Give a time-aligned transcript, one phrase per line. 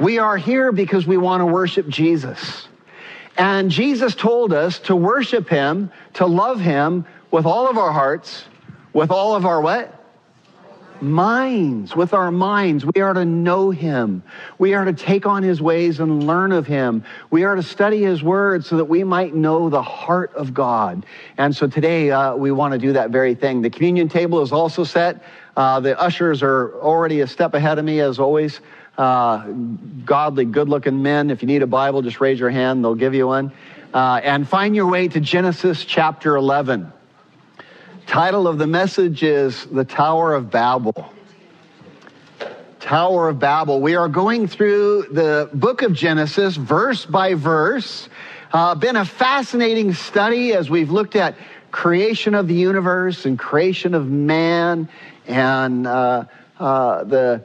[0.00, 2.68] We are here because we want to worship Jesus.
[3.36, 8.44] And Jesus told us to worship him, to love him with all of our hearts,
[8.92, 9.94] with all of our what?
[11.00, 12.84] Minds, with our minds.
[12.94, 14.22] We are to know him.
[14.58, 17.04] We are to take on his ways and learn of him.
[17.30, 21.06] We are to study his word so that we might know the heart of God.
[21.38, 23.62] And so today uh, we want to do that very thing.
[23.62, 25.22] The communion table is also set.
[25.56, 28.60] Uh, the ushers are already a step ahead of me, as always
[28.98, 29.46] uh,
[30.04, 31.30] godly, good looking men.
[31.30, 33.52] If you need a Bible, just raise your hand, they'll give you one.
[33.94, 36.92] Uh, and find your way to Genesis chapter 11.
[38.06, 41.12] Title of the message is The Tower of Babel.
[42.80, 43.80] Tower of Babel.
[43.80, 48.08] We are going through the book of Genesis, verse by verse.
[48.52, 51.36] Uh, been a fascinating study as we've looked at
[51.70, 54.88] creation of the universe and creation of man
[55.26, 56.24] and uh,
[56.58, 57.42] uh, the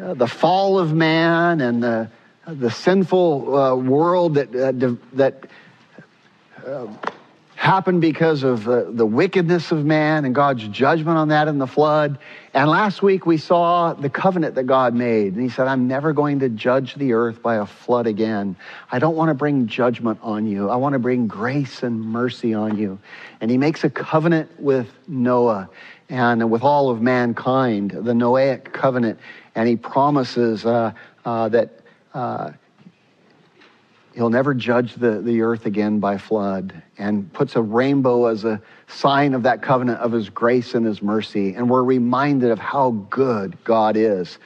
[0.00, 2.10] uh, the fall of man and the,
[2.46, 5.46] the sinful uh, world that, uh, that
[6.64, 6.86] uh,
[7.56, 12.18] happened because of the wickedness of man and God's judgment on that in the flood.
[12.54, 15.34] And last week we saw the covenant that God made.
[15.34, 18.56] And He said, I'm never going to judge the earth by a flood again.
[18.90, 20.70] I don't want to bring judgment on you.
[20.70, 22.98] I want to bring grace and mercy on you.
[23.40, 25.70] And He makes a covenant with Noah
[26.08, 29.20] and with all of mankind, the Noahic covenant
[29.54, 30.92] and he promises uh,
[31.24, 31.80] uh, that
[32.14, 32.52] uh,
[34.14, 38.60] he'll never judge the, the earth again by flood and puts a rainbow as a
[38.88, 41.54] sign of that covenant of his grace and his mercy.
[41.54, 44.38] And we're reminded of how good God is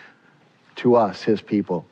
[0.76, 1.86] to us, his people.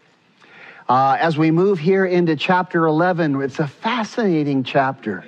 [0.88, 5.24] Uh, as we move here into chapter 11, it's a fascinating chapter.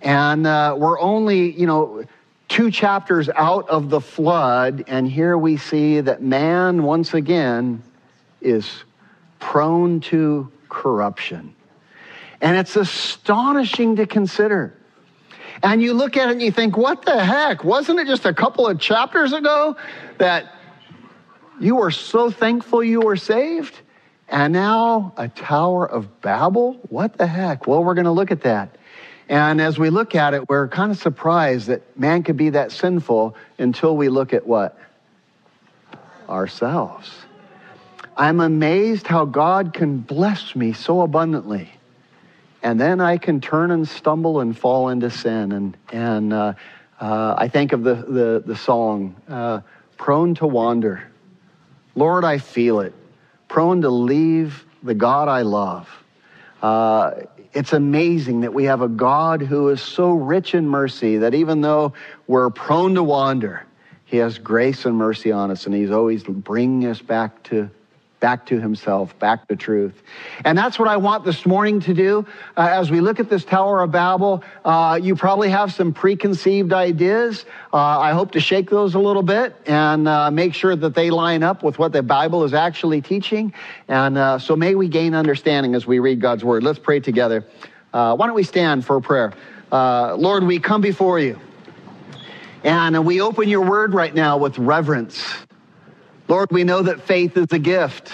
[0.00, 2.04] And uh, we're only, you know,
[2.50, 7.82] two chapters out of the flood, and here we see that man, once again,
[8.42, 8.84] is
[9.38, 11.54] prone to corruption.
[12.40, 14.74] And it's astonishing to consider.
[15.62, 17.62] And you look at it and you think, what the heck?
[17.64, 19.76] Wasn't it just a couple of chapters ago
[20.18, 20.52] that
[21.60, 23.78] you were so thankful you were saved?
[24.28, 26.80] And now a Tower of Babel?
[26.88, 27.66] What the heck?
[27.66, 28.76] Well, we're going to look at that.
[29.30, 32.72] And as we look at it, we're kind of surprised that man could be that
[32.72, 34.76] sinful until we look at what?
[36.28, 37.08] Ourselves.
[38.16, 41.70] I'm amazed how God can bless me so abundantly.
[42.64, 45.52] And then I can turn and stumble and fall into sin.
[45.52, 46.54] And, and uh,
[46.98, 49.60] uh, I think of the, the, the song, uh,
[49.96, 51.08] Prone to Wander.
[51.94, 52.94] Lord, I feel it.
[53.46, 55.88] Prone to leave the God I love.
[56.60, 57.12] Uh,
[57.52, 61.60] it's amazing that we have a God who is so rich in mercy that even
[61.60, 61.92] though
[62.26, 63.66] we're prone to wander,
[64.04, 67.70] he has grace and mercy on us, and he's always bringing us back to
[68.20, 70.02] back to himself, back to truth.
[70.44, 72.26] And that's what I want this morning to do.
[72.56, 76.72] Uh, as we look at this Tower of Babel, uh, you probably have some preconceived
[76.72, 77.46] ideas.
[77.72, 81.10] Uh, I hope to shake those a little bit and uh, make sure that they
[81.10, 83.54] line up with what the Bible is actually teaching.
[83.88, 86.62] And uh, so may we gain understanding as we read God's word.
[86.62, 87.46] Let's pray together.
[87.92, 89.32] Uh, why don't we stand for prayer?
[89.72, 91.40] Lord, we come before you.
[92.62, 95.24] And we open your word right now with reverence.
[96.30, 98.12] Lord, we know that faith is a gift.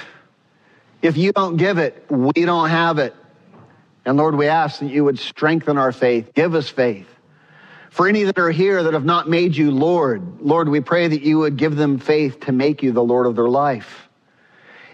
[1.03, 3.15] If you don't give it, we don't have it.
[4.07, 6.33] And Lord, we ask that you would strengthen our faith.
[6.33, 7.07] Give us faith.
[7.91, 11.21] For any that are here that have not made you Lord, Lord, we pray that
[11.21, 14.09] you would give them faith to make you the Lord of their life.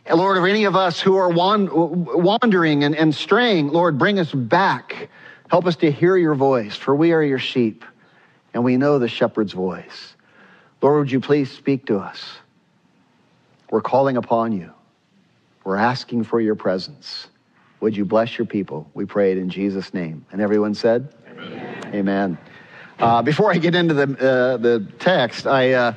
[0.04, 4.32] And Lord, of any of us who are wandering and, and straying, Lord, bring us
[4.32, 5.10] back.
[5.48, 7.84] Help us to hear your voice, for we are your sheep,
[8.52, 10.16] and we know the shepherd's voice.
[10.80, 12.38] Lord, would you please speak to us?
[13.72, 14.70] We're calling upon you.
[15.64, 17.28] We're asking for your presence.
[17.80, 18.90] Would you bless your people?
[18.92, 20.26] We prayed in Jesus' name.
[20.30, 21.94] And everyone said, Amen.
[21.94, 22.38] Amen.
[22.98, 25.94] Uh, before I get into the, uh, the text, I, uh,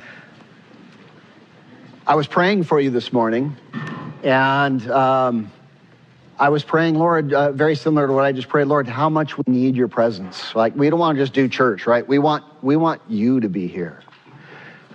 [2.06, 3.54] I was praying for you this morning,
[4.24, 5.52] and um,
[6.38, 9.36] I was praying, Lord, uh, very similar to what I just prayed, Lord, how much
[9.36, 10.54] we need your presence.
[10.54, 12.08] Like, we don't want to just do church, right?
[12.08, 14.02] We want, we want you to be here.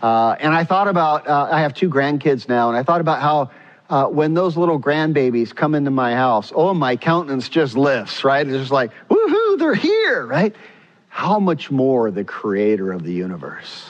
[0.01, 3.21] Uh, and I thought about, uh, I have two grandkids now, and I thought about
[3.21, 3.51] how
[3.89, 8.48] uh, when those little grandbabies come into my house, oh, my countenance just lifts, right?
[8.48, 10.56] It's just like, woohoo, they're here, right?
[11.09, 13.89] How much more the creator of the universe?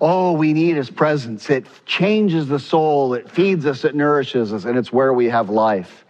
[0.00, 1.50] Oh, we need his presence.
[1.50, 5.50] It changes the soul, it feeds us, it nourishes us, and it's where we have
[5.50, 6.04] life.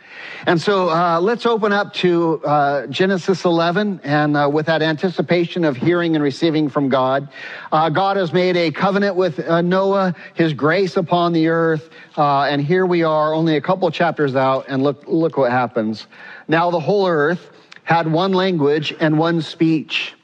[0.46, 4.00] And so uh, let's open up to uh, Genesis 11.
[4.02, 7.28] And uh, with that anticipation of hearing and receiving from God,
[7.72, 11.90] uh, God has made a covenant with uh, Noah, his grace upon the earth.
[12.16, 16.06] Uh, and here we are, only a couple chapters out, and look, look what happens.
[16.46, 17.50] Now the whole earth
[17.84, 20.14] had one language and one speech.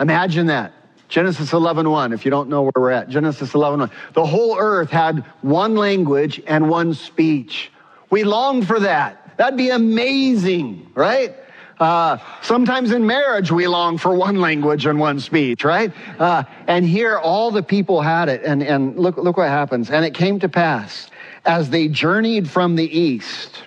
[0.00, 0.72] Imagine that.
[1.08, 3.08] Genesis 11:1 if you don't know where we're at.
[3.08, 3.90] Genesis 11:1.
[4.12, 7.72] The whole earth had one language and one speech.
[8.10, 9.36] We long for that.
[9.36, 11.34] That'd be amazing, right?
[11.78, 15.92] Uh, sometimes in marriage, we long for one language and one speech, right?
[16.18, 18.42] Uh, and here, all the people had it.
[18.42, 19.90] And, and look, look what happens.
[19.90, 21.08] And it came to pass
[21.44, 23.62] as they journeyed from the east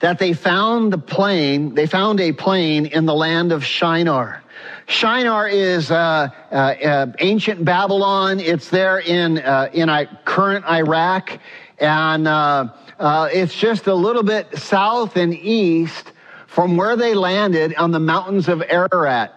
[0.00, 4.42] that they found the plain, they found a plain in the land of Shinar.
[4.86, 8.40] Shinar is uh, uh, uh ancient Babylon.
[8.40, 9.88] It's there in uh, in
[10.24, 11.38] current Iraq,
[11.80, 12.68] and uh,
[12.98, 16.12] uh, it's just a little bit south and east
[16.46, 19.36] from where they landed on the mountains of Ararat.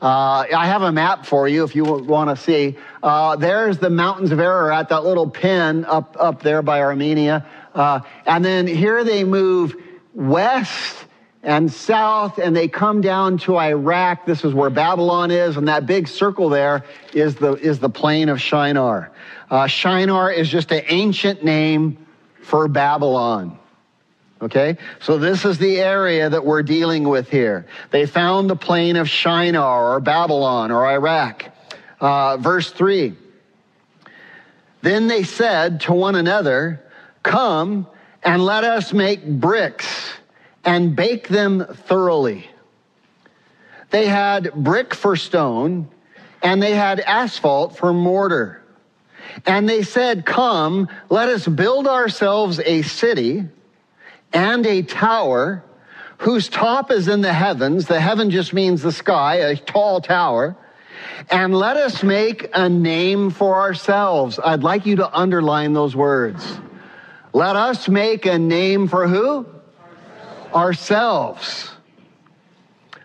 [0.00, 2.76] Uh, I have a map for you if you want to see.
[3.02, 7.46] Uh, there's the mountains of Ararat, that little pin up, up there by Armenia.
[7.72, 9.76] Uh, and then here they move
[10.12, 11.06] west
[11.42, 14.26] and south, and they come down to Iraq.
[14.26, 18.28] This is where Babylon is, and that big circle there is the, is the plain
[18.28, 19.10] of Shinar.
[19.50, 22.06] Uh, Shinar is just an ancient name
[22.42, 23.58] for Babylon.
[24.40, 24.76] Okay?
[25.00, 27.66] So this is the area that we're dealing with here.
[27.90, 31.44] They found the plain of Shinar or Babylon or Iraq.
[32.00, 33.14] Uh, verse 3.
[34.80, 36.82] Then they said to one another,
[37.22, 37.86] Come
[38.24, 40.12] and let us make bricks
[40.64, 42.48] and bake them thoroughly.
[43.90, 45.88] They had brick for stone
[46.42, 48.62] and they had asphalt for mortar.
[49.46, 53.44] And they said, Come, let us build ourselves a city
[54.32, 55.62] and a tower
[56.18, 57.86] whose top is in the heavens.
[57.86, 60.56] The heaven just means the sky, a tall tower.
[61.30, 64.38] And let us make a name for ourselves.
[64.42, 66.60] I'd like you to underline those words.
[67.32, 69.46] Let us make a name for who?
[70.54, 71.70] Ourselves.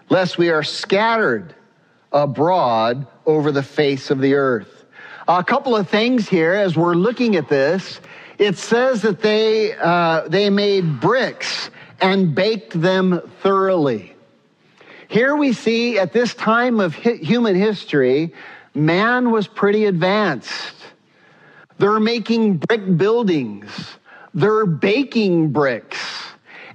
[0.10, 1.56] Lest we are scattered
[2.12, 4.86] abroad over the face of the earth.
[5.28, 8.00] A couple of things here as we're looking at this.
[8.38, 11.70] It says that they, uh, they made bricks
[12.02, 14.14] and baked them thoroughly.
[15.10, 18.34] Here we see at this time of human history,
[18.74, 20.76] man was pretty advanced.
[21.78, 23.98] They're making brick buildings.
[24.34, 26.24] They're baking bricks.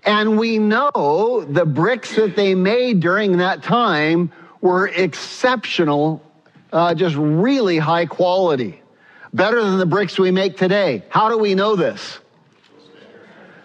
[0.05, 6.23] And we know the bricks that they made during that time were exceptional
[6.73, 8.81] uh, just really high quality,
[9.33, 11.03] better than the bricks we make today.
[11.09, 12.19] How do we know this?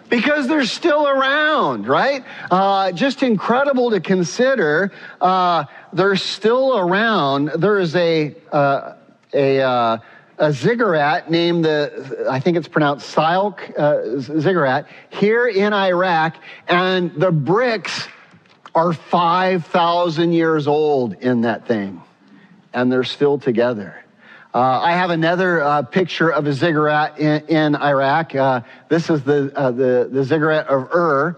[0.08, 2.24] Because they're still around, right?
[2.50, 4.92] Uh, just incredible to consider.
[5.20, 7.50] Uh, they're still around.
[7.56, 8.94] There is a uh,
[9.34, 9.98] a uh,
[10.38, 16.36] a ziggurat named the, I think it's pronounced Sialk uh, ziggurat here in Iraq,
[16.68, 18.08] and the bricks
[18.74, 22.02] are 5,000 years old in that thing
[22.72, 24.04] and they're still together.
[24.54, 28.34] Uh, I have another uh, picture of a ziggurat in, in Iraq.
[28.34, 31.36] Uh, this is the, uh, the, the, ziggurat of Ur.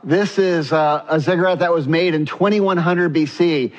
[0.00, 3.72] Uh, this is uh, a ziggurat that was made in 2100 BC.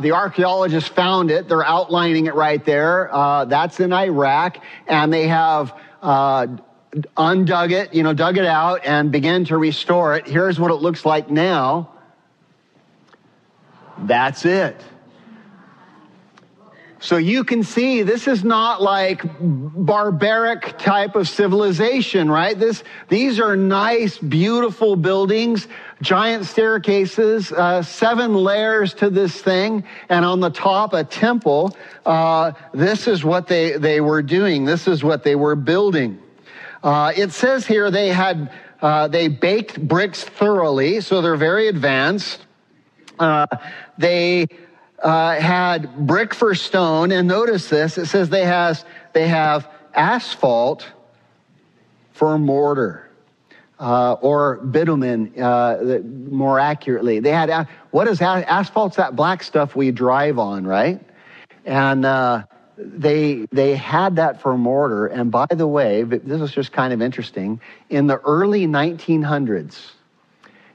[0.00, 1.48] the archaeologists found it.
[1.48, 3.08] They're outlining it right there.
[3.48, 9.44] that's in Iraq, and they have undug it, you know, dug it out and began
[9.46, 10.26] to restore it.
[10.26, 11.90] Here's what it looks like now.
[13.98, 14.80] That's it.
[16.98, 22.58] So you can see this is not like barbaric type of civilization, right?
[22.58, 25.68] This, these are nice, beautiful buildings,
[26.00, 31.76] giant staircases, uh, seven layers to this thing, and on the top a temple.
[32.06, 34.64] Uh, this is what they, they were doing.
[34.64, 36.18] This is what they were building.
[36.82, 38.50] Uh, it says here they had,
[38.80, 42.40] uh, they baked bricks thoroughly, so they're very advanced.
[43.18, 43.46] Uh,
[43.98, 44.46] they,
[45.02, 50.86] uh, had brick for stone, and notice this it says they, has, they have asphalt
[52.12, 53.02] for mortar.
[53.78, 55.98] Uh, or bitumen, uh,
[56.30, 57.20] more accurately.
[57.20, 60.98] They had what is asphalt's that black stuff we drive on, right?
[61.66, 62.44] And uh,
[62.78, 65.06] they, they had that for mortar.
[65.06, 67.60] And by the way, this is just kind of interesting.
[67.90, 69.90] In the early 1900s,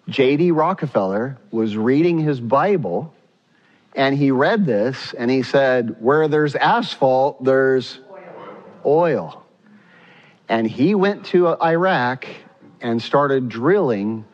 [0.08, 0.52] J.D.
[0.52, 3.14] Rockefeller was reading his Bible
[3.96, 8.00] and he read this and he said, Where there's asphalt, there's
[8.86, 9.46] oil.
[10.48, 12.28] And he went to Iraq
[12.82, 14.26] and started drilling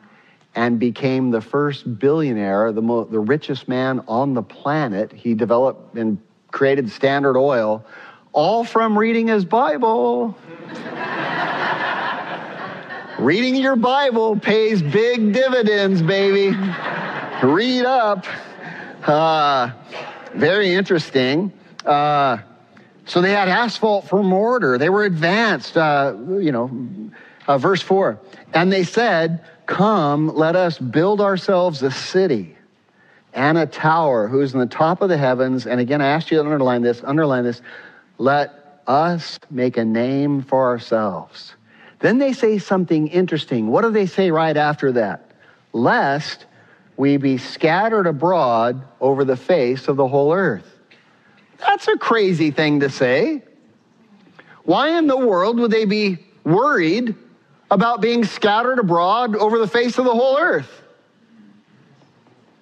[0.56, 5.14] and became the first billionaire, the, mo- the richest man on the planet.
[5.14, 6.20] He developed and
[6.52, 7.86] created Standard Oil,
[8.34, 10.36] all from reading his Bible.
[13.20, 16.58] reading your Bible pays big dividends, baby.
[17.44, 18.26] Read up.
[19.08, 19.72] Uh,
[20.34, 21.52] very interesting.
[21.86, 22.38] Uh,
[23.06, 24.78] so they had asphalt for mortar.
[24.78, 25.78] They were advanced.
[25.78, 26.70] Uh, you know,
[27.48, 28.20] uh, verse four,
[28.54, 32.54] and they said, "Come, let us build ourselves a city."
[33.34, 35.68] and a tower who's in the top of the heavens.
[35.68, 37.62] And again, I asked you to underline this, underline this.
[38.18, 41.54] Let us make a name for ourselves.
[42.00, 43.68] Then they say something interesting.
[43.68, 45.30] What do they say right after that?
[45.72, 46.46] Lest
[46.98, 50.78] we be scattered abroad over the face of the whole earth.
[51.60, 53.44] That's a crazy thing to say.
[54.64, 57.16] Why in the world would they be worried
[57.70, 60.82] about being scattered abroad over the face of the whole earth?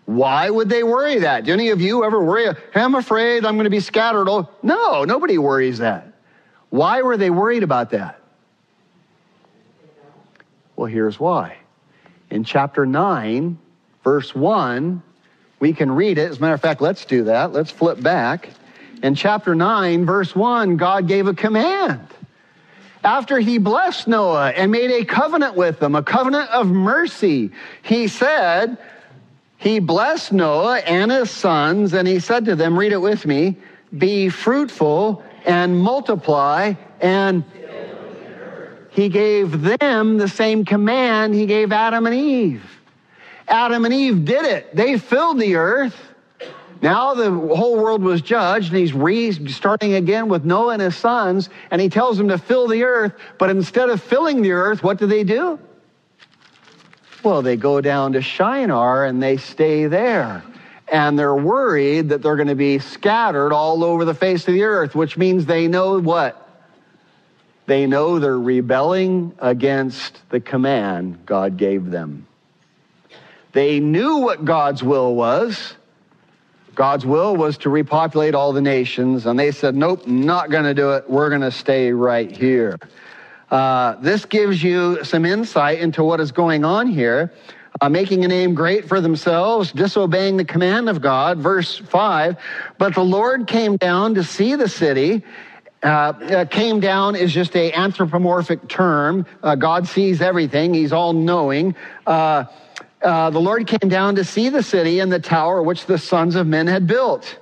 [0.06, 1.46] Why would they worry that?
[1.46, 4.30] Do any of you ever worry, hey, I'm afraid I'm going to be scattered?
[4.30, 6.13] Oh, no, nobody worries that.
[6.70, 8.20] Why were they worried about that?
[10.75, 11.58] Well, here's why.
[12.30, 13.58] In chapter 9,
[14.06, 15.04] verse 1,
[15.60, 16.30] we can read it.
[16.30, 17.52] As a matter of fact, let's do that.
[17.52, 18.50] Let's flip back.
[19.04, 22.08] In chapter 9, verse 1, God gave a command.
[23.04, 28.08] After he blessed Noah and made a covenant with them, a covenant of mercy, he
[28.08, 28.78] said,
[29.58, 33.58] he blessed Noah and his sons, and he said to them, read it with me,
[33.98, 37.44] be fruitful and multiply and
[38.96, 42.75] he gave them the same command he gave Adam and Eve.
[43.48, 44.75] Adam and Eve did it.
[44.75, 45.96] They filled the earth.
[46.82, 51.50] Now the whole world was judged, and he's restarting again with Noah and his sons,
[51.72, 53.14] and he tells them to fill the earth.
[53.38, 55.60] But instead of filling the earth, what do they do?
[57.24, 60.44] Well, they go down to Shinar and they stay there.
[60.88, 64.64] And they're worried that they're going to be scattered all over the face of the
[64.64, 66.42] earth, which means they know what?
[67.66, 72.28] They know they're rebelling against the command God gave them.
[73.56, 75.76] They knew what God's will was.
[76.76, 80.74] God's will was to repopulate all the nations, and they said, Nope, not going to
[80.74, 81.10] do it.
[81.10, 82.78] We're going to stay right here.
[83.50, 87.32] Uh, this gives you some insight into what is going on here.
[87.80, 91.38] Uh, making a name great for themselves, disobeying the command of God.
[91.38, 92.36] Verse 5
[92.78, 95.24] But the Lord came down to see the city.
[95.82, 99.26] Uh, uh came down is just a anthropomorphic term.
[99.42, 101.74] Uh, God sees everything, He's all knowing.
[103.06, 106.36] Uh, the Lord came down to see the city and the tower which the sons
[106.36, 107.38] of men had built.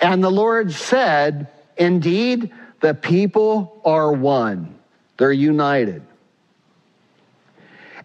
[0.00, 2.50] And the Lord said, Indeed,
[2.80, 4.74] the people are one
[5.18, 6.02] they're united.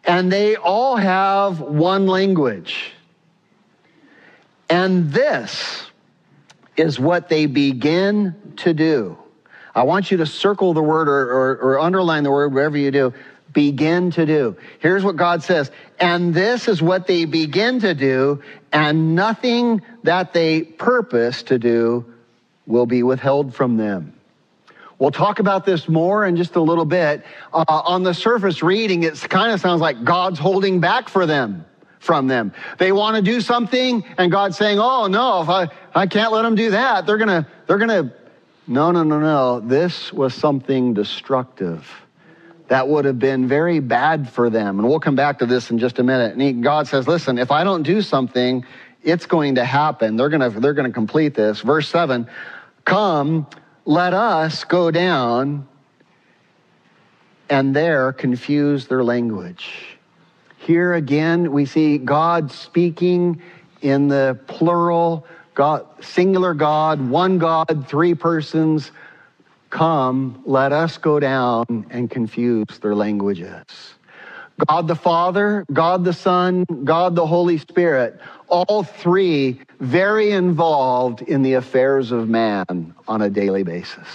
[0.03, 2.91] And they all have one language.
[4.69, 5.83] And this
[6.75, 9.17] is what they begin to do.
[9.73, 12.91] I want you to circle the word or, or, or, underline the word, wherever you
[12.91, 13.13] do.
[13.53, 14.55] Begin to do.
[14.79, 15.71] Here's what God says.
[15.99, 18.41] And this is what they begin to do,
[18.71, 22.05] and nothing that they purpose to do
[22.65, 24.13] will be withheld from them.
[24.99, 27.25] We'll talk about this more in just a little bit.
[27.51, 31.65] Uh, on the surface reading, it kind of sounds like God's holding back for them
[31.97, 32.53] from them.
[32.77, 36.43] They want to do something and God's saying, "Oh no, if I I can't let
[36.43, 37.07] them do that.
[37.07, 38.11] They're to they're to
[38.67, 39.59] No, no, no, no.
[39.59, 41.87] This was something destructive.
[42.71, 44.79] That would have been very bad for them.
[44.79, 46.31] And we'll come back to this in just a minute.
[46.31, 48.65] And he, God says, "Listen, if I don't do something,
[49.03, 50.15] it's going to happen.
[50.15, 52.27] They're going to they're going to complete this." Verse 7,
[52.85, 53.45] "Come,
[53.83, 55.67] let us go down
[57.49, 59.97] and there confuse their language.
[60.59, 63.41] Here again, we see God speaking
[63.81, 65.25] in the plural,
[65.55, 68.93] God, singular God, one God, three persons.
[69.71, 73.63] Come, let us go down and confuse their languages.
[74.67, 81.41] God the Father, God the Son, God the Holy Spirit, all three very involved in
[81.41, 84.07] the affairs of man on a daily basis.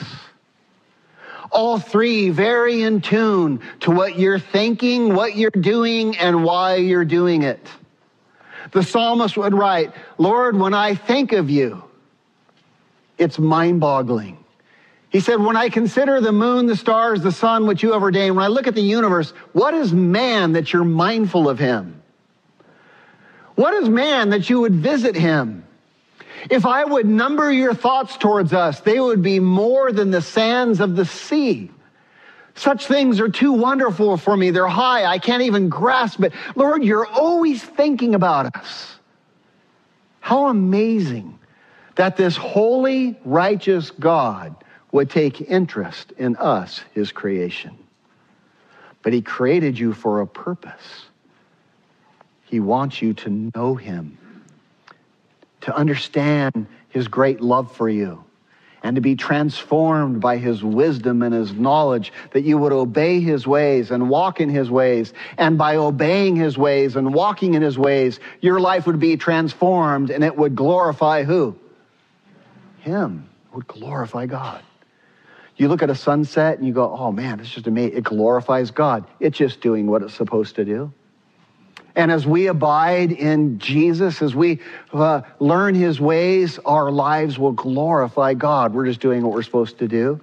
[1.51, 7.05] All three very in tune to what you're thinking, what you're doing, and why you're
[7.05, 7.67] doing it.
[8.73, 11.83] The psalmist would write, Lord, when I think of you,
[13.17, 14.37] it's mind boggling.
[15.11, 18.37] He said, When I consider the moon, the stars, the sun, which you have ordained,
[18.37, 22.03] when I look at the universe, what is man that you're mindful of him?
[23.55, 25.65] What is man that you would visit him?
[26.51, 30.81] If I would number your thoughts towards us, they would be more than the sands
[30.81, 31.71] of the sea.
[32.55, 34.51] Such things are too wonderful for me.
[34.51, 35.05] They're high.
[35.05, 36.33] I can't even grasp it.
[36.55, 38.99] Lord, you're always thinking about us.
[40.21, 41.39] How amazing
[41.97, 44.57] that this holy, righteous God
[44.97, 47.77] would take interest in us, his creation.
[49.03, 51.05] But he created you for a purpose.
[52.45, 54.17] He wants you to know him,
[55.61, 58.25] to understand his great love for you,
[58.83, 63.47] and to be transformed by his wisdom and his knowledge, that you would obey his
[63.47, 65.13] ways and walk in his ways.
[65.37, 70.09] And by obeying his ways and walking in his ways, your life would be transformed
[70.09, 71.55] and it would glorify who?
[72.79, 73.29] Him.
[73.51, 74.63] It would glorify God.
[75.57, 77.97] You look at a sunset and you go, oh man, it's just amazing.
[77.97, 79.07] It glorifies God.
[79.21, 80.93] It's just doing what it's supposed to do.
[81.95, 84.61] And as we abide in Jesus, as we
[84.93, 88.75] uh, learn his ways, our lives will glorify God.
[88.75, 90.21] We're just doing what we're supposed to do.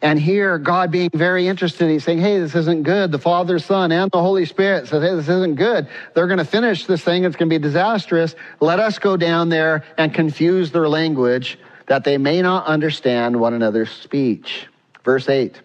[0.00, 3.10] And here, God being very interested, he's saying, Hey, this isn't good.
[3.10, 5.88] The Father, Son, and the Holy Spirit says, Hey, this isn't good.
[6.14, 7.24] They're going to finish this thing.
[7.24, 8.36] It's going to be disastrous.
[8.60, 13.54] Let us go down there and confuse their language that they may not understand one
[13.54, 14.66] another's speech.
[15.04, 15.60] Verse 8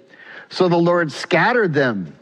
[0.50, 2.16] So the Lord scattered them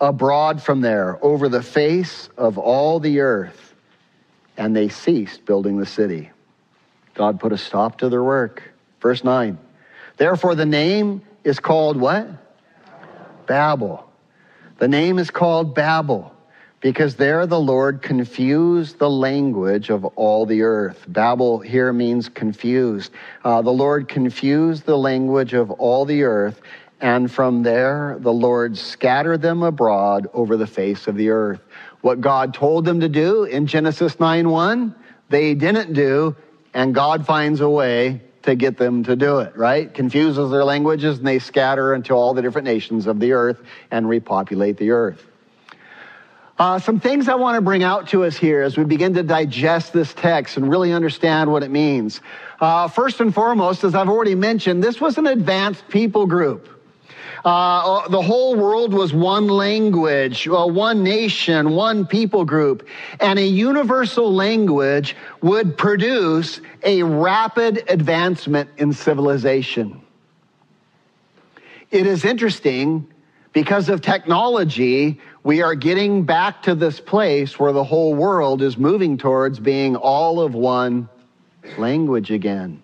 [0.00, 3.74] abroad from there over the face of all the earth,
[4.56, 6.30] and they ceased building the city.
[7.14, 8.62] God put a stop to their work.
[9.00, 9.58] Verse 9
[10.16, 12.28] Therefore, the name is called what?
[13.46, 14.04] Babel.
[14.78, 16.34] The name is called Babel
[16.80, 21.04] because there the Lord confused the language of all the earth.
[21.08, 23.12] Babel here means confused.
[23.44, 26.60] Uh, the Lord confused the language of all the earth,
[27.00, 31.60] and from there the Lord scattered them abroad over the face of the earth.
[32.00, 34.94] What God told them to do in Genesis 9 1,
[35.30, 36.36] they didn't do,
[36.74, 39.92] and God finds a way to get them to do it, right?
[39.92, 43.60] Confuses their languages and they scatter into all the different nations of the earth
[43.90, 45.26] and repopulate the earth.
[46.58, 49.22] Uh, some things I want to bring out to us here as we begin to
[49.22, 52.20] digest this text and really understand what it means.
[52.60, 56.68] Uh, first and foremost, as I've already mentioned, this was an advanced people group.
[57.44, 62.88] Uh, the whole world was one language, uh, one nation, one people group,
[63.20, 70.00] and a universal language would produce a rapid advancement in civilization.
[71.92, 73.06] It is interesting
[73.52, 78.76] because of technology, we are getting back to this place where the whole world is
[78.76, 81.08] moving towards being all of one
[81.76, 82.82] language again.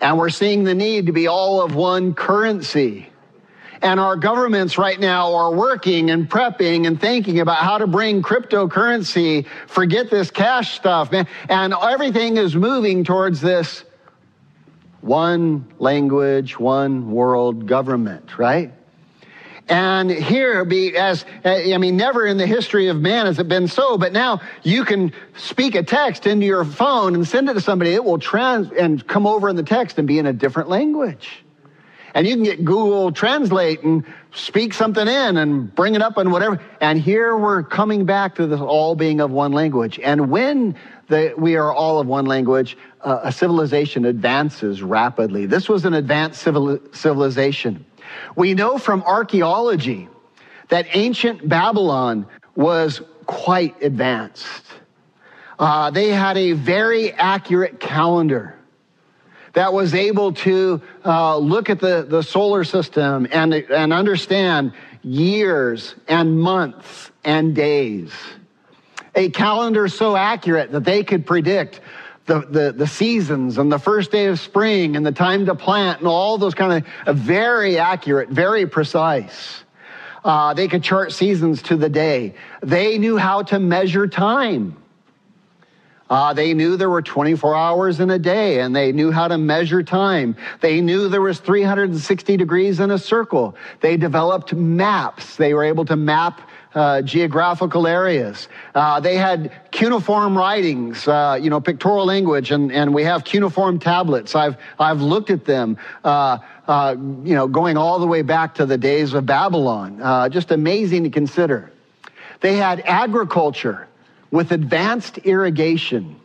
[0.00, 3.08] And we're seeing the need to be all of one currency.
[3.82, 8.22] And our governments right now are working and prepping and thinking about how to bring
[8.22, 11.26] cryptocurrency, forget this cash stuff, man.
[11.48, 13.84] And everything is moving towards this
[15.00, 18.72] one language, one world government, right?
[19.68, 23.68] And here be as, I mean, never in the history of man has it been
[23.68, 27.60] so, but now you can speak a text into your phone and send it to
[27.60, 27.92] somebody.
[27.92, 31.44] It will trans and come over in the text and be in a different language.
[32.14, 36.30] And you can get Google Translate and speak something in and bring it up and
[36.30, 36.60] whatever.
[36.80, 39.98] And here we're coming back to this all being of one language.
[40.02, 40.76] And when
[41.08, 45.46] the, we are all of one language, uh, a civilization advances rapidly.
[45.46, 47.84] This was an advanced civil, civilization.
[48.36, 50.08] We know from archaeology
[50.68, 54.64] that ancient Babylon was quite advanced.
[55.58, 58.56] Uh, they had a very accurate calendar
[59.52, 64.72] that was able to uh, look at the, the solar system and, and understand
[65.02, 68.12] years and months and days.
[69.14, 71.80] A calendar so accurate that they could predict
[72.26, 75.98] the, the, the seasons and the first day of spring and the time to plant
[75.98, 79.64] and all those kind of very accurate, very precise.
[80.24, 82.34] Uh, they could chart seasons to the day.
[82.62, 84.76] They knew how to measure time.
[86.08, 89.38] Uh, they knew there were 24 hours in a day and they knew how to
[89.38, 90.36] measure time.
[90.60, 93.56] They knew there was 360 degrees in a circle.
[93.80, 95.36] They developed maps.
[95.36, 96.42] They were able to map
[96.74, 98.48] uh, geographical areas.
[98.74, 103.78] Uh, they had cuneiform writings, uh, you know, pictorial language, and, and we have cuneiform
[103.78, 104.34] tablets.
[104.34, 108.66] I've, I've looked at them, uh, uh, you know, going all the way back to
[108.66, 110.30] the days of Babylon.
[110.30, 111.70] Just amazing to consider.
[112.40, 113.86] They had agriculture
[114.30, 116.16] with advanced irrigation.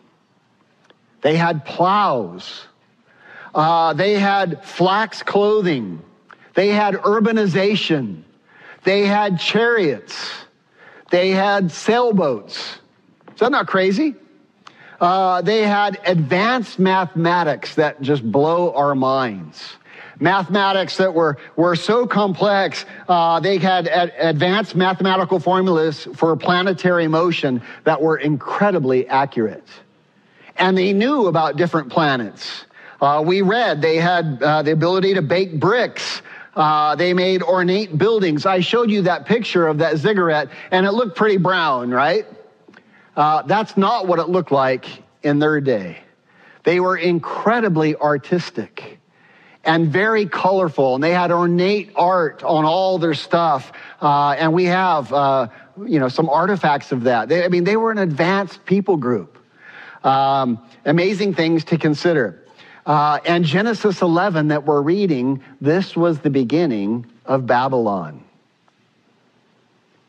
[1.21, 2.65] They had plows.
[3.53, 6.01] Uh, they had flax clothing.
[6.53, 8.23] They had urbanization.
[8.87, 10.15] They had chariots.
[11.11, 12.79] They had sailboats.
[13.33, 14.15] Is that not crazy?
[15.01, 19.75] Uh, they had advanced mathematics that just blow our minds.
[20.21, 27.09] Mathematics that were, were so complex, uh, they had ad- advanced mathematical formulas for planetary
[27.09, 29.67] motion that were incredibly accurate.
[30.55, 32.63] And they knew about different planets.
[33.01, 36.21] Uh, we read they had uh, the ability to bake bricks.
[36.57, 38.47] Uh, they made ornate buildings.
[38.47, 42.25] I showed you that picture of that ziggurat, and it looked pretty brown, right?
[43.15, 44.87] Uh, that's not what it looked like
[45.21, 45.99] in their day.
[46.63, 48.97] They were incredibly artistic
[49.63, 53.71] and very colorful, and they had ornate art on all their stuff.
[54.01, 55.49] Uh, and we have, uh,
[55.85, 57.29] you know, some artifacts of that.
[57.29, 59.37] They, I mean, they were an advanced people group.
[60.03, 62.46] Um, amazing things to consider.
[62.87, 68.23] Uh, and Genesis 11 that we're reading, this was the beginning of Babylon,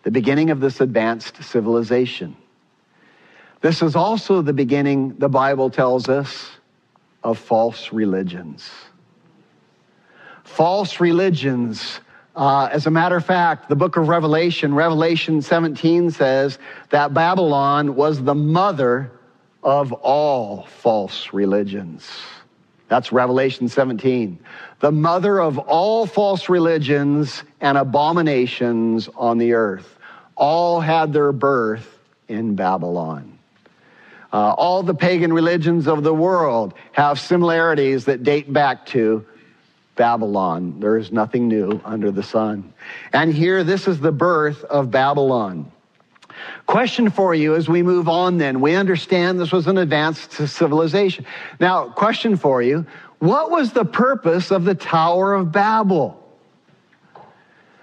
[0.04, 2.36] the beginning of this advanced civilization.
[3.62, 6.50] This is also the beginning, the Bible tells us,
[7.24, 8.70] of false religions.
[10.44, 11.98] False religions.
[12.36, 16.60] Uh, as a matter of fact, the book of Revelation, Revelation 17 says
[16.90, 19.10] that Babylon was the mother
[19.64, 22.08] of all false religions.
[22.88, 24.38] That's Revelation 17.
[24.80, 29.96] The mother of all false religions and abominations on the earth.
[30.36, 31.98] All had their birth
[32.28, 33.38] in Babylon.
[34.32, 39.24] Uh, all the pagan religions of the world have similarities that date back to
[39.96, 40.78] Babylon.
[40.80, 42.72] There is nothing new under the sun.
[43.12, 45.70] And here, this is the birth of Babylon.
[46.66, 48.60] Question for you as we move on then.
[48.60, 51.26] We understand this was an advanced civilization.
[51.60, 52.86] Now, question for you.
[53.18, 56.24] What was the purpose of the Tower of Babel?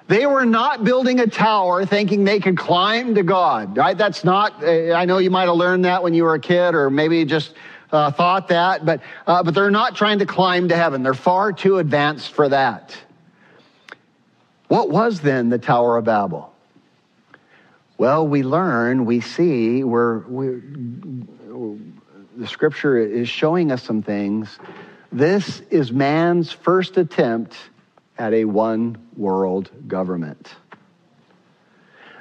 [0.08, 3.98] They were not building a tower thinking they could climb to God, right?
[3.98, 6.92] That's not, I know you might have learned that when you were a kid or
[6.92, 7.56] maybe just
[7.92, 11.02] uh, thought that, but, uh, but they're not trying to climb to heaven.
[11.02, 12.96] They're far too advanced for that.
[14.68, 16.55] What was then the Tower of Babel?
[17.98, 20.62] Well, we learn, we see, we're, we're,
[22.36, 24.60] the scripture is showing us some things.
[25.14, 27.56] This is man's first attempt
[28.18, 30.54] at a one world government.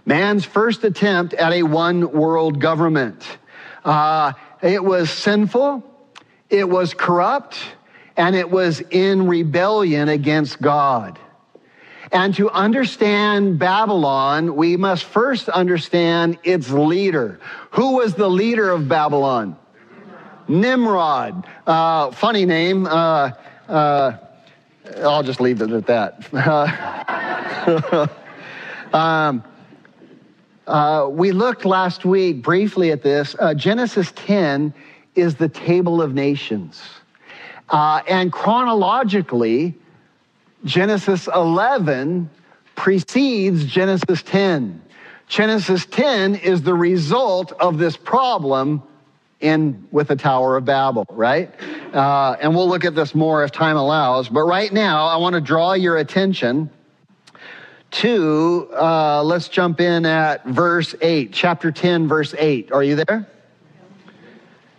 [0.07, 3.27] Man's first attempt at a one world government.
[3.85, 5.83] Uh, it was sinful,
[6.51, 7.59] it was corrupt,
[8.17, 11.19] and it was in rebellion against God.
[12.15, 17.41] And to understand Babylon, we must first understand its leader.
[17.73, 19.57] Who was the leader of Babylon?
[20.47, 21.45] Nimrod.
[21.67, 22.87] Uh, funny name.
[22.87, 23.33] Uh,
[23.69, 24.13] uh,
[24.99, 26.33] I'll just leave it at that.
[28.95, 29.43] um,
[30.69, 33.35] uh, we looked last week briefly at this.
[33.41, 34.73] Uh, Genesis 10
[35.17, 36.81] is the table of nations.
[37.71, 39.75] Uh, and chronologically,
[40.65, 42.31] Genesis 11
[42.75, 44.83] precedes Genesis 10.
[45.29, 48.83] Genesis 10 is the result of this problem
[49.41, 51.51] in with the Tower of Babel, right?
[51.93, 54.29] Uh, and we'll look at this more if time allows.
[54.29, 56.71] But right now, I want to draw your attention
[57.93, 62.73] to, uh, let's jump in at verse 8, chapter 10, verse 8.
[62.73, 63.27] Are you there?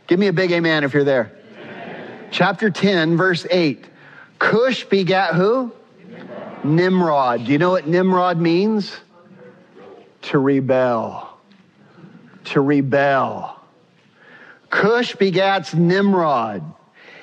[0.08, 1.32] Give me a big amen if you're there.
[1.58, 2.28] Amen.
[2.32, 3.86] Chapter 10, verse 8.
[4.46, 5.72] Cush begat who?
[6.08, 6.66] Nimrod.
[6.66, 7.46] Nimrod.
[7.46, 8.96] Do you know what Nimrod means?
[10.22, 11.36] To rebel.
[12.46, 13.60] To rebel.
[14.70, 16.62] Cush begats Nimrod,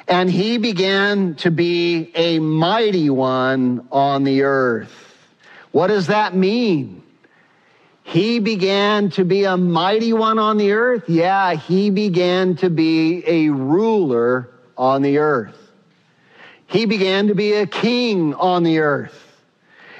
[0.08, 4.92] and he began to be a mighty one on the earth.
[5.70, 7.04] What does that mean?
[8.02, 11.04] He began to be a mighty one on the earth?
[11.08, 15.61] Yeah, he began to be a ruler on the earth.
[16.72, 19.44] He began to be a king on the earth.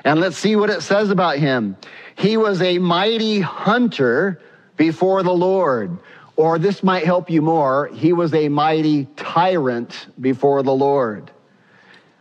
[0.05, 1.77] And let's see what it says about him.
[2.17, 4.41] He was a mighty hunter
[4.79, 5.99] before the Lord.
[6.35, 7.89] Or this might help you more.
[7.89, 11.31] He was a mighty tyrant before the Lord.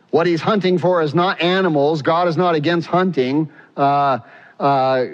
[0.09, 2.01] What he's hunting for is not animals.
[2.01, 3.49] God is not against hunting.
[3.77, 4.19] Uh,
[4.59, 5.05] uh,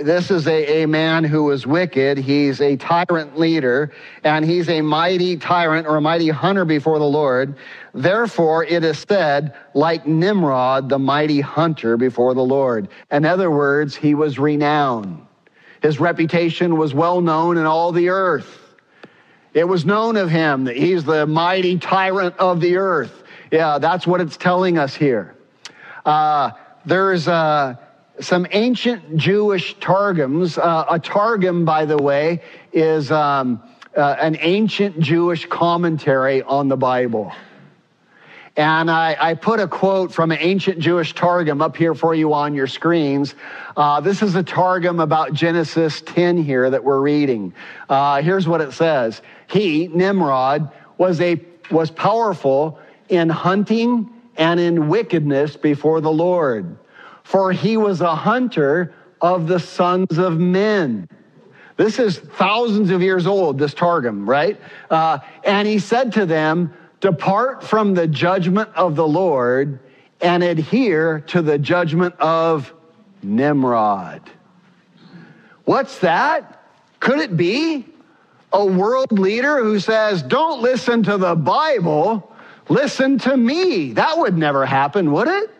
[0.00, 2.18] this is a, a man who is wicked.
[2.18, 7.04] He's a tyrant leader, and he's a mighty tyrant or a mighty hunter before the
[7.04, 7.56] Lord.
[7.92, 12.88] Therefore, it is said, like Nimrod, the mighty hunter before the Lord.
[13.10, 15.26] In other words, he was renowned.
[15.82, 18.60] His reputation was well known in all the earth.
[19.52, 23.22] It was known of him that he's the mighty tyrant of the earth.
[23.50, 25.36] Yeah, that's what it's telling us here.
[26.04, 26.50] Uh,
[26.84, 27.76] there's uh,
[28.20, 30.58] some ancient Jewish targums.
[30.58, 33.62] Uh, a targum, by the way, is um,
[33.96, 37.32] uh, an ancient Jewish commentary on the Bible.
[38.56, 42.32] And I, I, put a quote from an ancient Jewish Targum up here for you
[42.32, 43.34] on your screens.
[43.76, 47.52] Uh, this is a Targum about Genesis 10 here that we're reading.
[47.88, 49.22] Uh, here's what it says.
[49.48, 51.40] He, Nimrod, was a,
[51.72, 56.76] was powerful in hunting and in wickedness before the Lord.
[57.24, 61.08] For he was a hunter of the sons of men.
[61.76, 64.60] This is thousands of years old, this Targum, right?
[64.90, 69.80] Uh, and he said to them, Depart from the judgment of the Lord
[70.20, 72.72] and adhere to the judgment of
[73.22, 74.22] Nimrod.
[75.64, 76.62] What's that?
[77.00, 77.86] Could it be
[78.52, 82.32] a world leader who says, Don't listen to the Bible,
[82.68, 83.92] listen to me?
[83.94, 85.50] That would never happen, would it?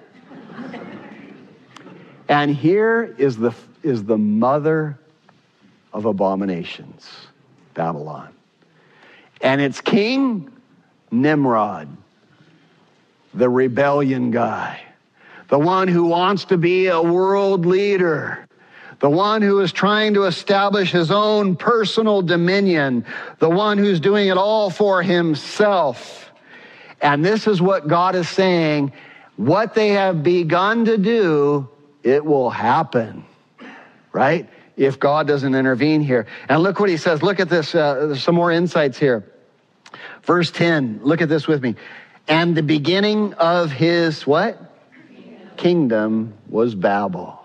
[2.29, 4.99] And here is the, is the mother
[5.93, 7.09] of abominations,
[7.75, 8.29] Babylon.
[9.41, 10.51] And its king
[11.11, 11.89] Nimrod,
[13.35, 14.81] the rebellion guy,
[15.49, 18.47] the one who wants to be a world leader,
[19.01, 23.05] the one who is trying to establish his own personal dominion,
[23.39, 26.33] the one who's doing it all for himself.
[27.03, 28.93] And this is what God is saying
[29.37, 31.69] what they have begun to do,
[32.05, 33.25] it will happen,
[34.12, 34.49] right?
[34.77, 36.27] If God doesn't intervene here.
[36.49, 37.23] And look what he says.
[37.23, 37.75] Look at this.
[37.75, 39.25] Uh, some more insights here.
[40.23, 41.77] Verse 10, look at this with me.
[42.29, 44.59] And the beginning of his what?
[45.57, 47.40] Kingdom was Babel.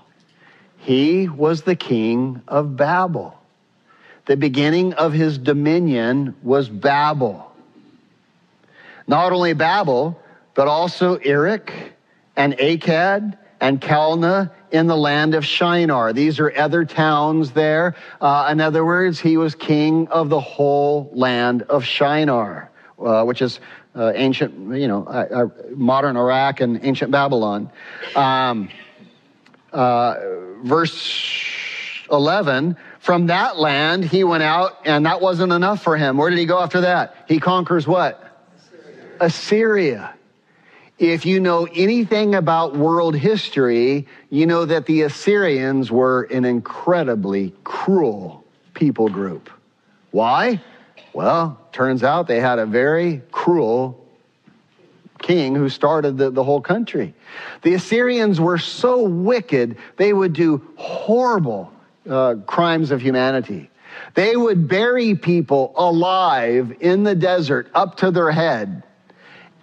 [0.77, 3.37] He was the king of Babel.
[4.25, 7.51] The beginning of his dominion was Babel.
[9.07, 10.19] Not only Babel,
[10.53, 11.73] but also Erech
[12.35, 16.13] and Akkad and Calneh in the land of Shinar.
[16.13, 17.95] These are other towns there.
[18.21, 22.69] Uh, in other words, he was king of the whole land of Shinar,
[23.03, 23.59] uh, which is
[23.95, 27.71] uh, ancient, you know, uh, uh, modern Iraq and ancient Babylon.
[28.15, 28.69] Um,
[29.71, 30.15] uh,
[30.63, 31.25] verse
[32.11, 36.39] 11 from that land he went out and that wasn't enough for him where did
[36.39, 40.13] he go after that he conquers what assyria, assyria.
[40.99, 47.53] If you know anything about world history, you know that the Assyrians were an incredibly
[47.63, 49.49] cruel people group.
[50.11, 50.61] Why?
[51.13, 54.05] Well, turns out they had a very cruel
[55.19, 57.13] king who started the, the whole country.
[57.61, 61.71] The Assyrians were so wicked, they would do horrible
[62.09, 63.69] uh, crimes of humanity.
[64.15, 68.83] They would bury people alive in the desert up to their head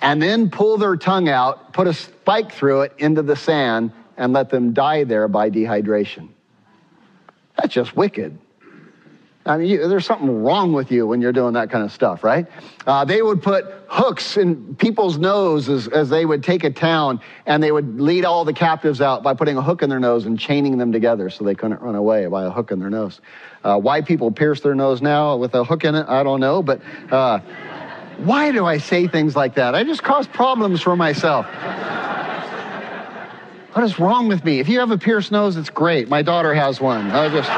[0.01, 4.33] and then pull their tongue out, put a spike through it into the sand, and
[4.33, 6.29] let them die there by dehydration.
[7.57, 8.39] That's just wicked.
[9.47, 12.25] I mean, you, there's something wrong with you when you're doing that kind of stuff,
[12.25, 12.47] right?
[12.85, 17.63] Uh, they would put hooks in people's noses as they would take a town, and
[17.63, 20.39] they would lead all the captives out by putting a hook in their nose and
[20.39, 23.21] chaining them together so they couldn't run away by a hook in their nose.
[23.63, 26.61] Uh, why people pierce their nose now with a hook in it, I don't know,
[26.61, 26.81] but
[27.13, 27.39] uh,
[28.19, 29.75] why do I say things like that?
[29.75, 31.47] I just cause problems for myself.
[33.73, 34.59] What is wrong with me?
[34.59, 36.09] If you have a pierced nose, it's great.
[36.09, 37.11] My daughter has one.
[37.11, 37.51] I just.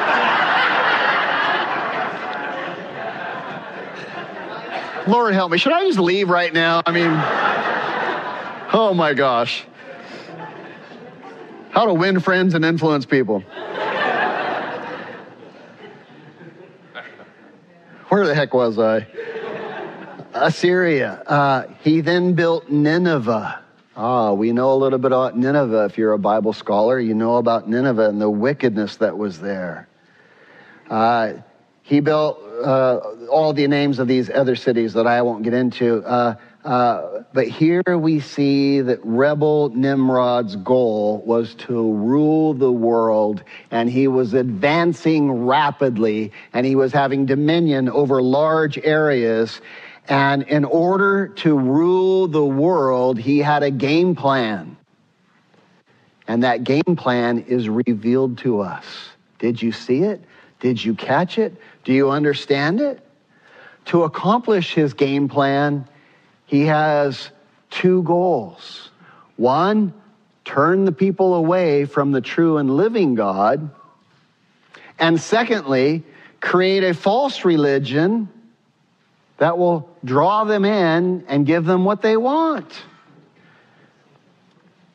[5.09, 5.59] Lord help me.
[5.59, 6.83] Should I just leave right now?
[6.85, 7.11] I mean,
[8.73, 9.65] oh my gosh.
[11.71, 13.41] How to win friends and influence people.
[18.09, 19.07] Where the heck was I?
[20.35, 21.23] Assyria.
[21.27, 23.63] Uh, he then built Nineveh.
[23.97, 25.87] Ah, we know a little bit about Nineveh.
[25.87, 29.89] If you're a Bible scholar, you know about Nineveh and the wickedness that was there.
[30.89, 31.35] Uh,
[31.83, 36.03] he built uh, all the names of these other cities that I won't get into.
[36.05, 43.43] Uh, uh, but here we see that rebel Nimrod's goal was to rule the world,
[43.71, 49.61] and he was advancing rapidly, and he was having dominion over large areas.
[50.09, 54.77] And in order to rule the world, he had a game plan.
[56.27, 58.85] And that game plan is revealed to us.
[59.39, 60.23] Did you see it?
[60.61, 61.55] Did you catch it?
[61.85, 63.05] Do you understand it?
[63.87, 65.87] To accomplish his game plan,
[66.47, 67.31] he has
[67.71, 68.91] two goals.
[69.37, 69.93] One,
[70.45, 73.71] turn the people away from the true and living God.
[74.99, 76.03] And secondly,
[76.41, 78.29] create a false religion
[79.39, 82.71] that will draw them in and give them what they want.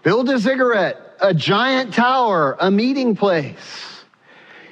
[0.03, 4.03] Build a ziggurat, a giant tower, a meeting place.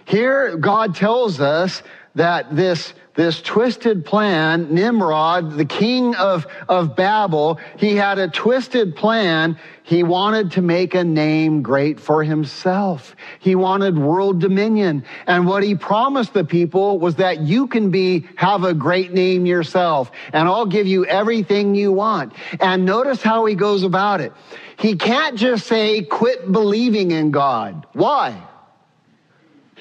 [0.06, 1.84] Here, God tells us
[2.16, 8.96] that this this twisted plan, Nimrod, the king of, of Babel, he had a twisted
[8.96, 9.58] plan.
[9.84, 13.16] He wanted to make a name great for himself.
[13.40, 15.04] He wanted world dominion.
[15.28, 19.46] And what he promised the people was that you can be, have a great name
[19.46, 22.34] yourself and I'll give you everything you want.
[22.62, 24.32] And notice how he goes about it.
[24.78, 27.86] He can't just say, quit believing in God.
[27.92, 28.42] Why?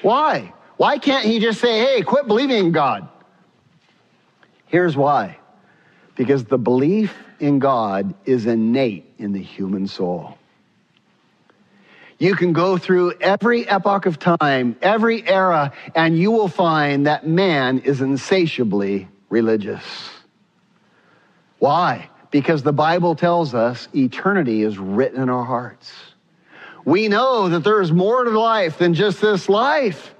[0.01, 0.53] Why?
[0.75, 3.07] Why can't he just say, hey, quit believing in God?
[4.71, 5.37] Here's why
[6.15, 10.37] because the belief in God is innate in the human soul.
[12.19, 17.27] You can go through every epoch of time, every era, and you will find that
[17.27, 19.83] man is insatiably religious.
[21.59, 22.09] Why?
[22.29, 25.91] Because the Bible tells us eternity is written in our hearts.
[26.85, 30.15] We know that there is more to life than just this life.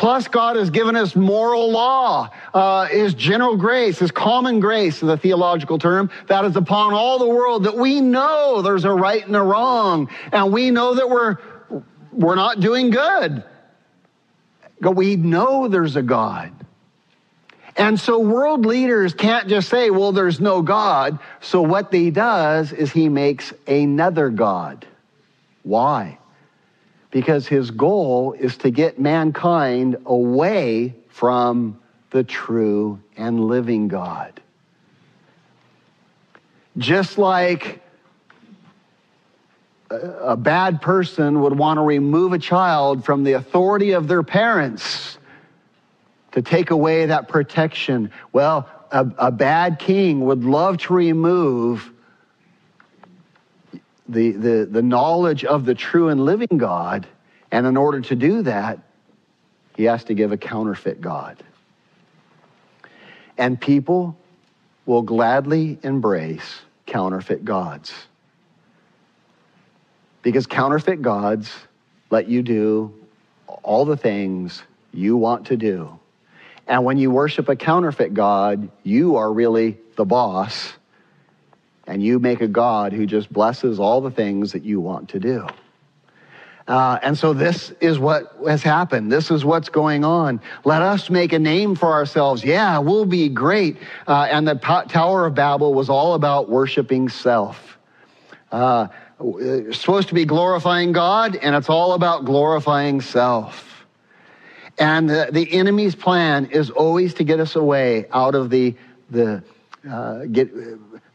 [0.00, 5.18] Plus, God has given us moral law, uh, His general grace, His common grace, the
[5.18, 9.36] theological term, that is upon all the world, that we know there's a right and
[9.36, 11.36] a wrong, and we know that we're,
[12.12, 13.44] we're not doing good.
[14.80, 16.50] But we know there's a God.
[17.76, 21.18] And so world leaders can't just say, well, there's no God.
[21.42, 24.86] So what he does is he makes another God.
[25.62, 26.19] Why?
[27.10, 31.78] Because his goal is to get mankind away from
[32.10, 34.40] the true and living God.
[36.78, 37.80] Just like
[39.90, 45.18] a bad person would want to remove a child from the authority of their parents
[46.32, 48.12] to take away that protection.
[48.32, 51.90] Well, a, a bad king would love to remove
[54.10, 57.06] the, the, the knowledge of the true and living God.
[57.50, 58.78] And in order to do that,
[59.76, 61.42] he has to give a counterfeit God.
[63.38, 64.16] And people
[64.84, 67.92] will gladly embrace counterfeit gods.
[70.22, 71.50] Because counterfeit gods
[72.10, 72.92] let you do
[73.62, 75.98] all the things you want to do.
[76.66, 80.74] And when you worship a counterfeit God, you are really the boss
[81.86, 85.18] and you make a God who just blesses all the things that you want to
[85.18, 85.46] do.
[86.68, 89.10] Uh, and so this is what has happened.
[89.10, 90.40] This is what's going on.
[90.64, 92.44] Let us make a name for ourselves.
[92.44, 93.76] Yeah, we'll be great.
[94.06, 97.76] Uh, and the Tower of Babel was all about worshiping self.
[98.52, 98.86] Uh,
[99.72, 103.84] supposed to be glorifying God, and it's all about glorifying self.
[104.78, 108.76] And the, the enemy's plan is always to get us away out of the,
[109.10, 109.42] the
[109.90, 110.50] uh, get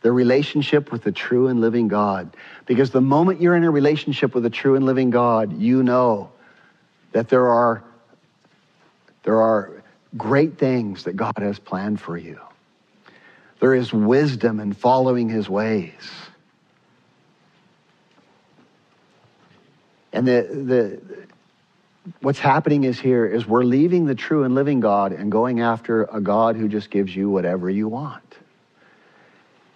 [0.06, 2.38] the relationship with the true and living God.
[2.68, 6.30] Because the moment you're in a relationship with the true and living God, you know
[7.12, 7.84] that there are,
[9.24, 9.84] there are
[10.16, 12.40] great things that God has planned for you.
[13.60, 16.12] There is wisdom in following his ways.
[20.14, 21.02] And the, the,
[22.22, 26.04] what's happening is here is we're leaving the true and living God and going after
[26.04, 28.22] a God who just gives you whatever you want.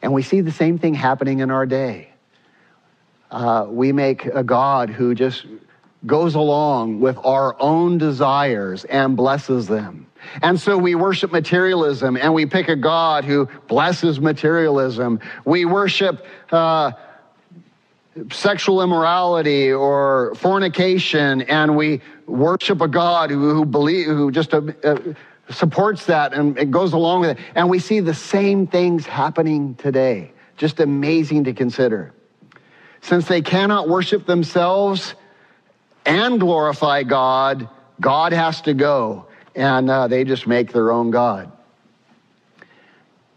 [0.02, 2.10] And we see the same thing happening in our day.
[3.32, 5.46] Uh, we make a God who just
[6.06, 10.08] goes along with our own desires and blesses them.
[10.42, 15.20] And so we worship materialism and we pick a God who blesses materialism.
[15.46, 16.92] We worship uh,
[18.32, 24.62] sexual immorality or fornication and we worship a God who, who believe, who just uh,
[24.84, 24.98] uh
[25.50, 27.46] supports that and it goes along with it.
[27.56, 30.32] And we see the same things happening today.
[30.58, 32.14] Just amazing to consider.
[33.02, 35.16] Since they cannot worship themselves
[36.06, 39.28] and glorify God, God has to go.
[39.56, 41.52] And uh, they just make their own God.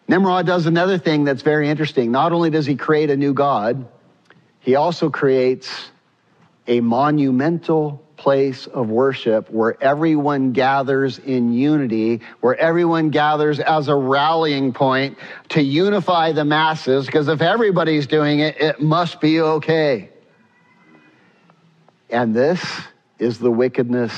[0.09, 2.11] Nimrod does another thing that's very interesting.
[2.11, 3.89] Not only does he create a new God,
[4.61, 5.91] he also creates
[6.67, 13.97] a monumental place of worship where everyone gathers in unity, where everyone gathers as a
[13.97, 15.19] rallying point
[15.49, 20.09] to unify the masses, because if everybody's doing it, it must be okay.
[22.11, 22.65] And this
[23.19, 24.13] is the wickedness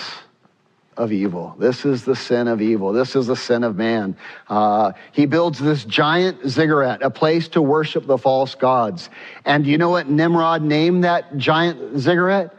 [0.99, 1.57] of evil.
[1.59, 2.93] This is the sin of evil.
[2.93, 4.19] This is the sin of man.
[4.51, 9.09] Uh, he builds this giant ziggurat, a place to worship the false gods.
[9.47, 12.55] And you know what Nimrod named that giant ziggurat?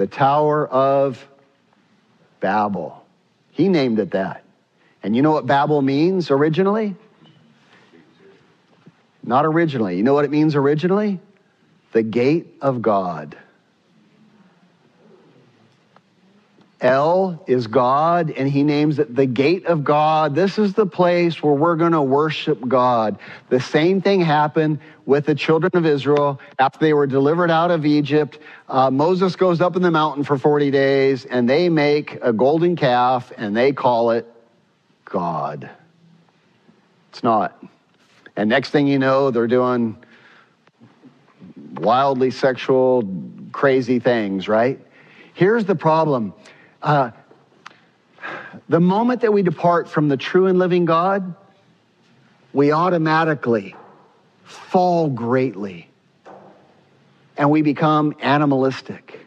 [0.00, 1.22] The Tower of
[2.40, 3.04] Babel.
[3.50, 4.42] He named it that.
[5.02, 6.96] And you know what Babel means originally?
[9.22, 9.98] Not originally.
[9.98, 11.20] You know what it means originally?
[11.92, 13.36] the gate of God.
[16.80, 20.34] El is God, and he names it the gate of God.
[20.34, 23.18] This is the place where we're going to worship God.
[23.50, 27.84] The same thing happened with the children of Israel after they were delivered out of
[27.84, 28.38] Egypt.
[28.68, 32.76] Uh, Moses goes up in the mountain for 40 days, and they make a golden
[32.76, 34.26] calf, and they call it
[35.04, 35.68] God.
[37.10, 37.62] It's not.
[38.36, 39.96] And next thing you know, they're doing
[41.74, 43.02] wildly sexual,
[43.52, 44.78] crazy things, right?
[45.34, 46.32] Here's the problem
[46.82, 47.10] uh,
[48.68, 51.34] the moment that we depart from the true and living God,
[52.52, 53.74] we automatically
[54.44, 55.88] fall greatly
[57.36, 59.18] and we become animalistic.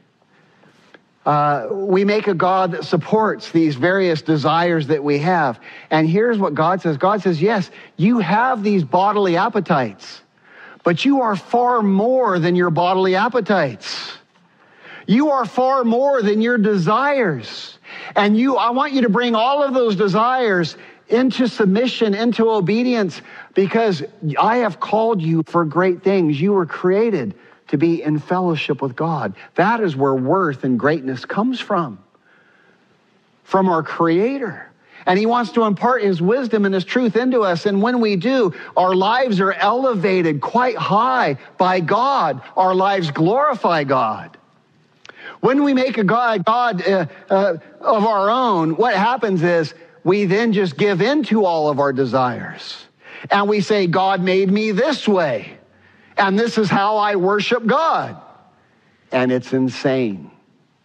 [1.25, 5.59] Uh, we make a God that supports these various desires that we have.
[5.89, 10.21] And here's what God says God says, Yes, you have these bodily appetites,
[10.83, 14.17] but you are far more than your bodily appetites.
[15.07, 17.77] You are far more than your desires.
[18.15, 20.77] And you, I want you to bring all of those desires
[21.09, 23.21] into submission, into obedience,
[23.53, 24.03] because
[24.39, 26.39] I have called you for great things.
[26.39, 27.35] You were created
[27.67, 29.35] to be in fellowship with God.
[29.55, 31.99] That is where worth and greatness comes from.
[33.43, 34.69] From our Creator.
[35.05, 37.65] And He wants to impart His wisdom and His truth into us.
[37.65, 42.41] And when we do, our lives are elevated quite high by God.
[42.55, 44.37] Our lives glorify God.
[45.43, 49.73] When we make a God, God uh, uh, of our own, what happens is
[50.05, 52.85] we then just give in to all of our desires.
[53.29, 55.57] And we say, God made me this way.
[56.17, 58.15] And this is how I worship God.
[59.11, 60.31] And it's insane.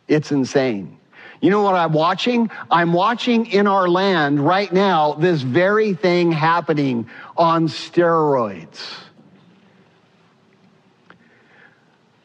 [0.09, 0.99] It's insane.
[1.41, 2.51] You know what I'm watching?
[2.69, 8.81] I'm watching in our land right now this very thing happening on steroids.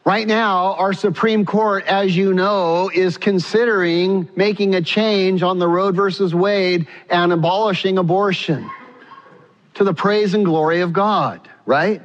[0.04, 5.66] Right now, our Supreme Court, as you know, is considering making a change on the
[5.66, 8.70] Roe versus Wade and abolishing abortion
[9.72, 12.02] to the praise and glory of God, right?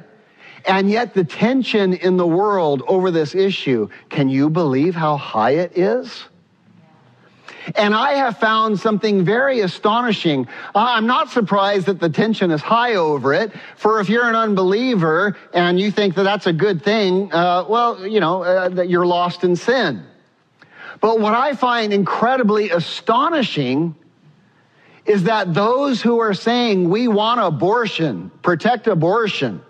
[0.66, 5.52] And yet, the tension in the world over this issue, can you believe how high
[5.52, 6.24] it is?
[7.74, 10.48] And I have found something very astonishing.
[10.74, 13.52] I'm not surprised that the tension is high over it.
[13.76, 18.06] For if you're an unbeliever and you think that that's a good thing, uh, well,
[18.06, 20.04] you know, uh, that you're lost in sin.
[21.00, 23.94] But what I find incredibly astonishing
[25.06, 29.62] is that those who are saying we want abortion, protect abortion,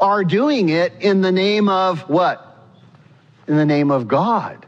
[0.00, 2.66] are doing it in the name of what?
[3.46, 4.66] In the name of God.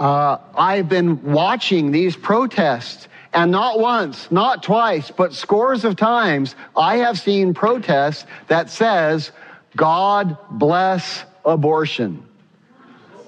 [0.00, 6.56] Uh, I've been watching these protests, and not once, not twice, but scores of times,
[6.74, 9.30] I have seen protests that says,
[9.76, 12.26] God bless abortion.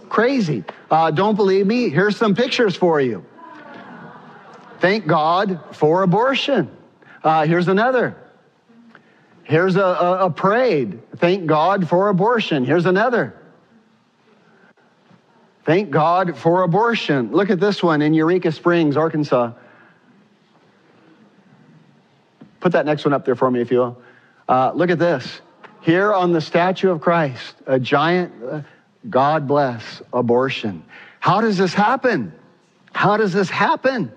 [0.08, 0.64] Crazy.
[0.90, 1.90] Uh, don't believe me?
[1.90, 3.22] Here's some pictures for you.
[4.80, 6.74] Thank God for abortion.
[7.22, 8.16] Uh, here's another.
[9.44, 11.02] Here's a, a, a parade.
[11.18, 12.64] Thank God for abortion.
[12.64, 13.34] Here's another.
[15.64, 17.30] Thank God for abortion.
[17.30, 19.52] Look at this one in Eureka Springs, Arkansas.
[22.58, 24.02] Put that next one up there for me, if you will.
[24.48, 25.40] Uh, look at this.
[25.80, 28.62] Here on the statue of Christ, a giant, uh,
[29.08, 30.84] God bless, abortion.
[31.20, 32.32] How does this happen?
[32.92, 34.12] How does this happen?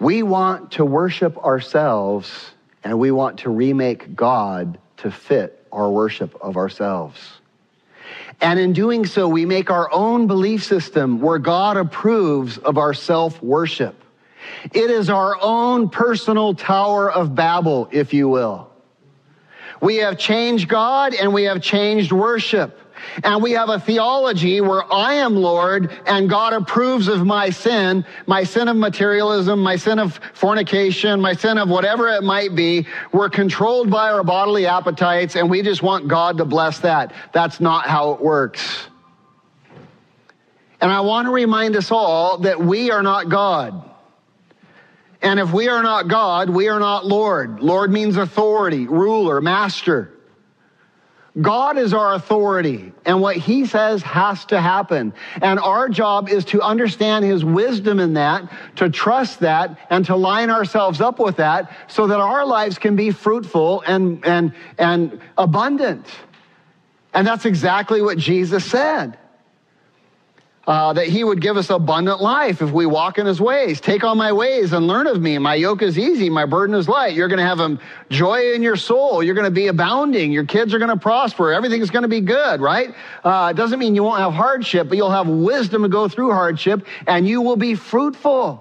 [0.00, 2.50] We want to worship ourselves
[2.84, 7.18] and we want to remake God to fit our worship of ourselves.
[8.40, 12.94] And in doing so, we make our own belief system where God approves of our
[12.94, 14.00] self worship.
[14.72, 18.70] It is our own personal Tower of Babel, if you will.
[19.80, 22.78] We have changed God and we have changed worship.
[23.22, 28.04] And we have a theology where I am Lord and God approves of my sin,
[28.26, 32.86] my sin of materialism, my sin of fornication, my sin of whatever it might be.
[33.12, 37.12] We're controlled by our bodily appetites and we just want God to bless that.
[37.32, 38.88] That's not how it works.
[40.80, 43.90] And I want to remind us all that we are not God.
[45.22, 47.60] And if we are not God, we are not Lord.
[47.60, 50.13] Lord means authority, ruler, master.
[51.40, 55.12] God is our authority, and what He says has to happen.
[55.42, 60.14] And our job is to understand His wisdom in that, to trust that, and to
[60.14, 65.20] line ourselves up with that so that our lives can be fruitful and, and, and
[65.36, 66.06] abundant.
[67.12, 69.18] And that's exactly what Jesus said.
[70.66, 73.80] Uh, that he would give us abundant life if we walk in his ways.
[73.80, 75.36] Take on my ways and learn of me.
[75.38, 77.14] My yoke is easy, my burden is light.
[77.14, 77.78] You're going to have a
[78.10, 79.22] joy in your soul.
[79.22, 80.32] You're going to be abounding.
[80.32, 81.52] Your kids are going to prosper.
[81.52, 82.94] Everything's going to be good, right?
[83.22, 86.30] Uh, it doesn't mean you won't have hardship, but you'll have wisdom to go through
[86.32, 88.60] hardship and you will be fruitful.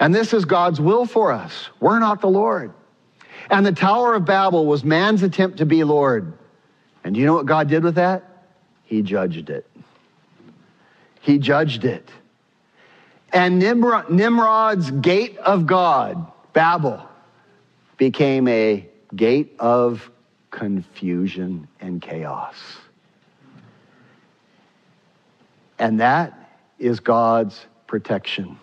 [0.00, 1.70] And this is God's will for us.
[1.80, 2.72] We're not the Lord.
[3.50, 6.32] And the Tower of Babel was man's attempt to be Lord.
[7.04, 8.44] And do you know what God did with that?
[8.84, 9.66] He judged it.
[11.26, 12.08] He judged it.
[13.32, 17.02] And Nimrod's gate of God, Babel,
[17.96, 20.08] became a gate of
[20.52, 22.54] confusion and chaos.
[25.80, 28.56] And that is God's protection.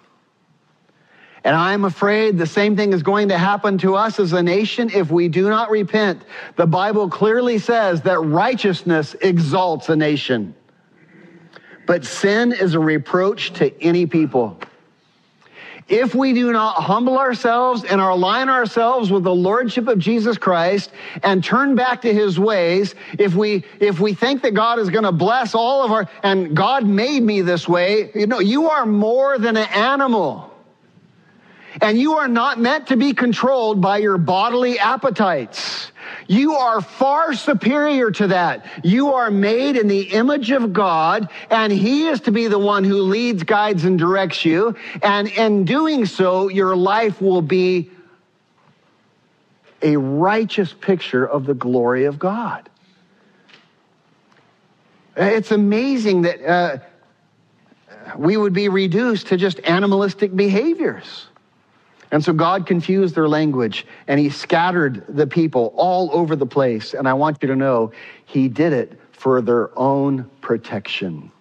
[1.44, 4.90] And I'm afraid the same thing is going to happen to us as a nation
[4.90, 6.22] if we do not repent.
[6.56, 10.56] The Bible clearly says that righteousness exalts a nation.
[11.86, 14.60] But sin is a reproach to any people.
[15.90, 20.92] If we do not humble ourselves and align ourselves with the lordship of Jesus Christ
[21.24, 25.04] and turn back to his ways, if we if we think that God is going
[25.04, 28.86] to bless all of our and God made me this way, you know, you are
[28.86, 30.53] more than an animal.
[31.82, 35.92] And you are not meant to be controlled by your bodily appetites.
[36.28, 38.66] You are far superior to that.
[38.84, 42.84] You are made in the image of God, and He is to be the one
[42.84, 44.76] who leads, guides, and directs you.
[45.02, 47.92] And in doing so, your life will be
[49.82, 52.70] a righteous picture of the glory of God.
[55.16, 56.78] It's amazing that uh,
[58.18, 61.28] we would be reduced to just animalistic behaviors.
[62.14, 66.94] And so God confused their language and he scattered the people all over the place.
[66.94, 67.92] And I want you to know
[68.26, 71.32] he did it for their own protection.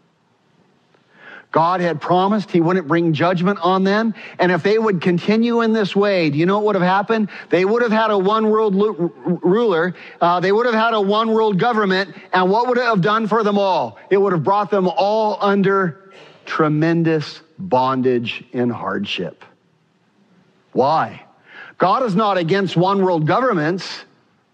[1.51, 4.15] God had promised he wouldn't bring judgment on them.
[4.39, 7.29] And if they would continue in this way, do you know what would have happened?
[7.51, 8.75] They would have had a one world
[9.45, 9.95] ruler.
[10.23, 12.17] Uh, they would have had a one world government.
[12.33, 13.99] And what would it have done for them all?
[14.09, 16.15] It would have brought them all under
[16.47, 19.45] tremendous bondage and hardship.
[20.73, 21.25] Why?
[21.79, 24.05] God is not against one world governments.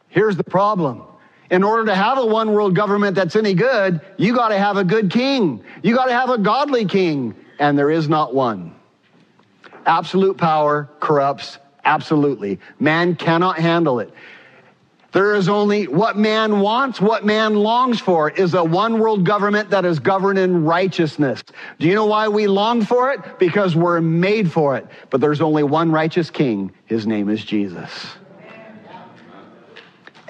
[0.08, 1.02] Here's the problem.
[1.50, 4.76] In order to have a one world government that's any good, you got to have
[4.76, 5.64] a good king.
[5.82, 7.34] You got to have a godly king.
[7.58, 8.74] And there is not one.
[9.86, 11.58] Absolute power corrupts
[11.88, 12.60] absolutely.
[12.78, 14.12] Man cannot handle it.
[15.12, 19.70] There is only what man wants, what man longs for is a one world government
[19.70, 21.42] that is governed in righteousness.
[21.78, 23.38] Do you know why we long for it?
[23.38, 24.86] Because we're made for it.
[25.08, 26.72] But there's only one righteous king.
[26.84, 27.90] His name is Jesus.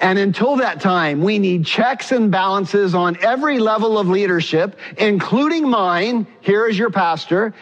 [0.01, 5.69] And until that time, we need checks and balances on every level of leadership, including
[5.69, 7.53] mine, here as your pastor,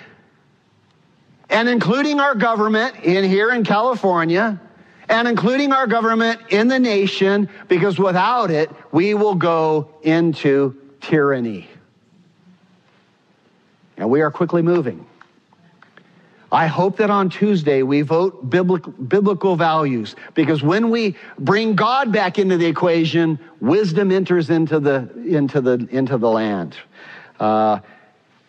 [1.49, 4.61] and including our government in here in California
[5.09, 11.67] and including our government in the nation, because without it, we will go into tyranny.
[13.97, 15.05] And we are quickly moving.
[16.51, 22.39] I hope that on Tuesday we vote biblical, values because when we bring God back
[22.39, 26.77] into the equation, wisdom enters into the, into the, into the land.
[27.39, 27.79] Uh,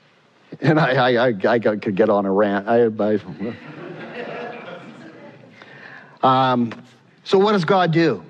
[0.60, 2.68] and I, I, I, I, could get on a rant.
[2.68, 2.88] I
[6.22, 6.72] um,
[7.24, 8.24] so, what does God do?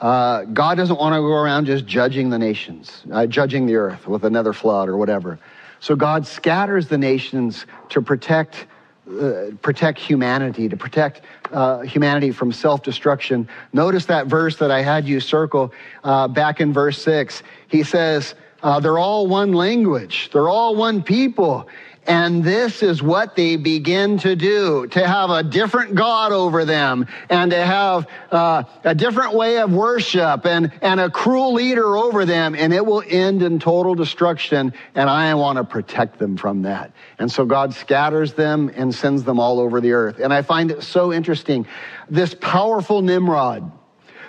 [0.00, 4.06] Uh, God doesn't want to go around just judging the nations, uh, judging the earth
[4.06, 5.38] with another flood or whatever.
[5.80, 8.66] So, God scatters the nations to protect.
[9.08, 11.20] Uh, protect humanity, to protect
[11.52, 13.48] uh, humanity from self destruction.
[13.72, 15.72] Notice that verse that I had you circle
[16.02, 17.44] uh, back in verse 6.
[17.68, 18.34] He says,
[18.64, 21.68] uh, They're all one language, they're all one people.
[22.06, 27.06] And this is what they begin to do to have a different God over them
[27.28, 32.24] and to have uh, a different way of worship and, and a cruel leader over
[32.24, 32.54] them.
[32.54, 34.72] And it will end in total destruction.
[34.94, 36.92] And I want to protect them from that.
[37.18, 40.20] And so God scatters them and sends them all over the earth.
[40.20, 41.66] And I find it so interesting.
[42.08, 43.72] This powerful Nimrod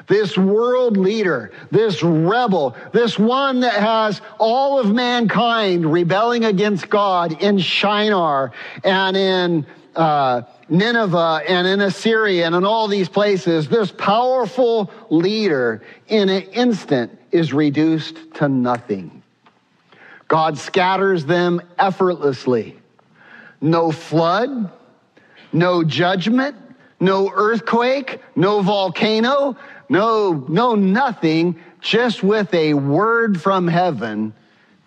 [0.07, 7.41] this world leader, this rebel, this one that has all of mankind rebelling against God
[7.43, 8.51] in Shinar
[8.83, 15.81] and in uh, Nineveh and in Assyria and in all these places, this powerful leader
[16.07, 19.23] in an instant is reduced to nothing.
[20.27, 22.77] God scatters them effortlessly.
[23.61, 24.71] No flood,
[25.51, 26.55] no judgment,
[26.99, 29.55] no earthquake, no volcano,
[29.89, 34.33] no, no, nothing, just with a word from heaven,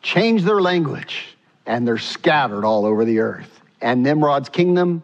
[0.02, 1.36] change their language
[1.66, 3.60] and they're scattered all over the earth.
[3.80, 5.02] And Nimrod's kingdom,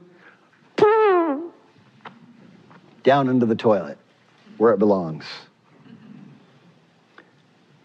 [3.02, 3.98] down into the toilet
[4.58, 5.24] where it belongs.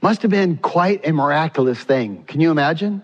[0.01, 2.24] Must have been quite a miraculous thing.
[2.24, 3.03] Can you imagine?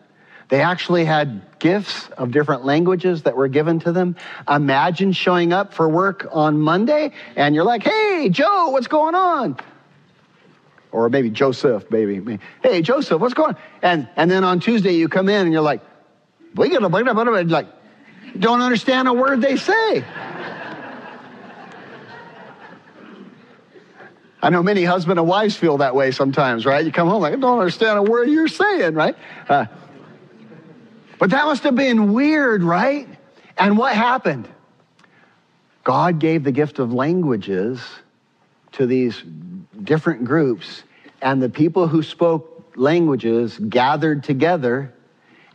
[0.49, 4.15] They actually had gifts of different languages that were given to them.
[4.49, 9.57] Imagine showing up for work on Monday and you're like, hey, Joe, what's going on?
[10.91, 12.39] Or maybe Joseph, baby.
[12.63, 13.61] Hey, Joseph, what's going on?
[13.81, 15.81] And, and then on Tuesday you come in and you're like,
[16.55, 17.67] like,
[18.39, 20.03] don't understand a word they say.
[24.41, 26.85] I know many husband and wives feel that way sometimes, right?
[26.85, 29.17] You come home like, I don't understand a word you're saying, right?
[29.49, 29.65] Uh,
[31.19, 33.07] but that must have been weird, right?
[33.57, 34.47] And what happened?
[35.83, 37.81] God gave the gift of languages
[38.73, 39.23] to these
[39.83, 40.83] different groups,
[41.21, 44.93] and the people who spoke languages gathered together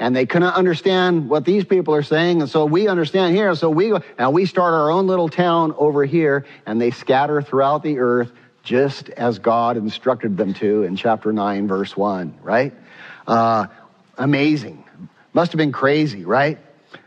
[0.01, 3.71] and they couldn't understand what these people are saying and so we understand here so
[3.71, 8.01] we and we start our own little town over here and they scatter throughout the
[8.01, 8.33] earth
[8.65, 12.75] just as god instructed them to in chapter 9 verse 1 right
[13.29, 13.67] uh,
[14.19, 14.83] amazing
[15.33, 16.59] must have been crazy, right?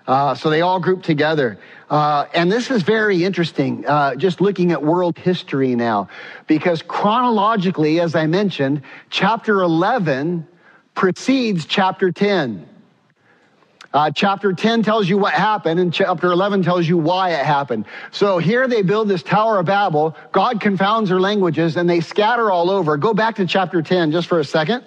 [0.08, 1.58] Uh, so they all grouped together.
[1.90, 6.08] Uh, and this is very interesting, uh, just looking at world history now,
[6.48, 10.48] because chronologically, as I mentioned, chapter 11
[10.96, 12.68] precedes chapter 10.
[13.94, 17.86] Uh, chapter 10 tells you what happened, and chapter 11 tells you why it happened.
[18.12, 20.18] So here they build this Tower of Babel.
[20.34, 22.98] God confounds their languages, and they scatter all over.
[22.98, 24.84] Go back to chapter 10 just for a second.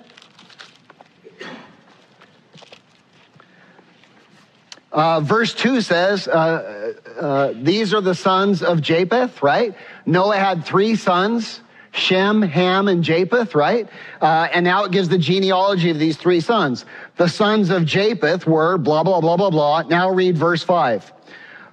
[4.91, 9.74] Uh, verse 2 says, uh, uh, These are the sons of Japheth, right?
[10.07, 11.61] Noah had three sons
[11.93, 13.89] Shem, Ham, and Japheth, right?
[14.20, 16.84] Uh, and now it gives the genealogy of these three sons.
[17.16, 19.82] The sons of Japheth were blah, blah, blah, blah, blah.
[19.82, 21.12] Now read verse 5.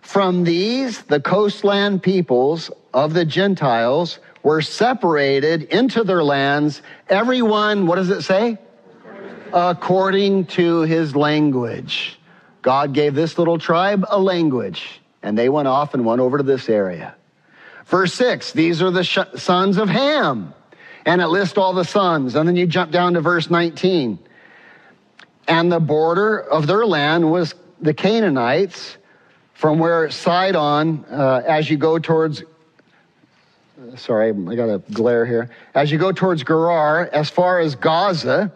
[0.02, 7.96] From these, the coastland peoples of the Gentiles were separated into their lands, everyone, what
[7.96, 8.58] does it say?
[9.52, 12.20] According to his language.
[12.66, 16.44] God gave this little tribe a language, and they went off and went over to
[16.44, 17.14] this area.
[17.86, 20.52] Verse 6 These are the sh- sons of Ham.
[21.06, 22.34] And it lists all the sons.
[22.34, 24.18] And then you jump down to verse 19.
[25.48, 28.98] And the border of their land was the Canaanites
[29.54, 32.42] from where Sidon, uh, as you go towards,
[33.96, 35.52] sorry, I got a glare here.
[35.76, 38.52] As you go towards Gerar, as far as Gaza,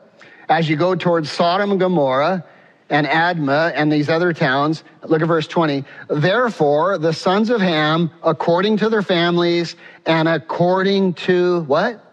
[0.50, 2.44] as you go towards Sodom and Gomorrah,
[2.90, 4.84] and Admah and these other towns.
[5.04, 5.84] Look at verse 20.
[6.10, 9.76] Therefore, the sons of Ham, according to their families
[10.06, 12.04] and according to what?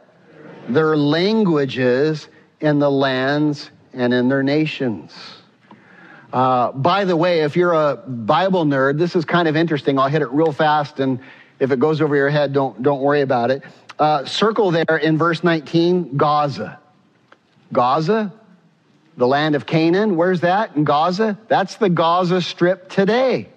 [0.68, 2.28] Their languages
[2.60, 5.14] in the lands and in their nations.
[6.32, 9.98] Uh, by the way, if you're a Bible nerd, this is kind of interesting.
[9.98, 11.20] I'll hit it real fast, and
[11.60, 13.62] if it goes over your head, don't, don't worry about it.
[13.98, 16.78] Uh, circle there in verse 19, Gaza.
[17.72, 18.32] Gaza,
[19.16, 20.76] the land of Canaan, where's that?
[20.76, 21.38] In Gaza?
[21.48, 23.48] That's the Gaza Strip today.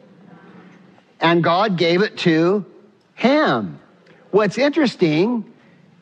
[1.19, 2.65] And God gave it to
[3.15, 3.79] Ham.
[4.31, 5.43] What's interesting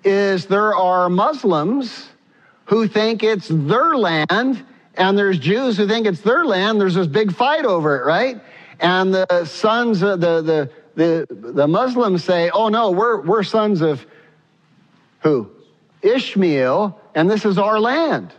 [0.04, 2.08] is there are Muslims
[2.66, 4.64] who think it's their land,
[4.96, 6.80] and there's Jews who think it's their land.
[6.80, 8.40] There's this big fight over it, right?
[8.80, 13.82] And the sons, of the, the, the, the Muslims say, oh no, we're, we're sons
[13.82, 14.06] of
[15.22, 15.50] who?
[16.04, 18.34] Ishmael, and this is our land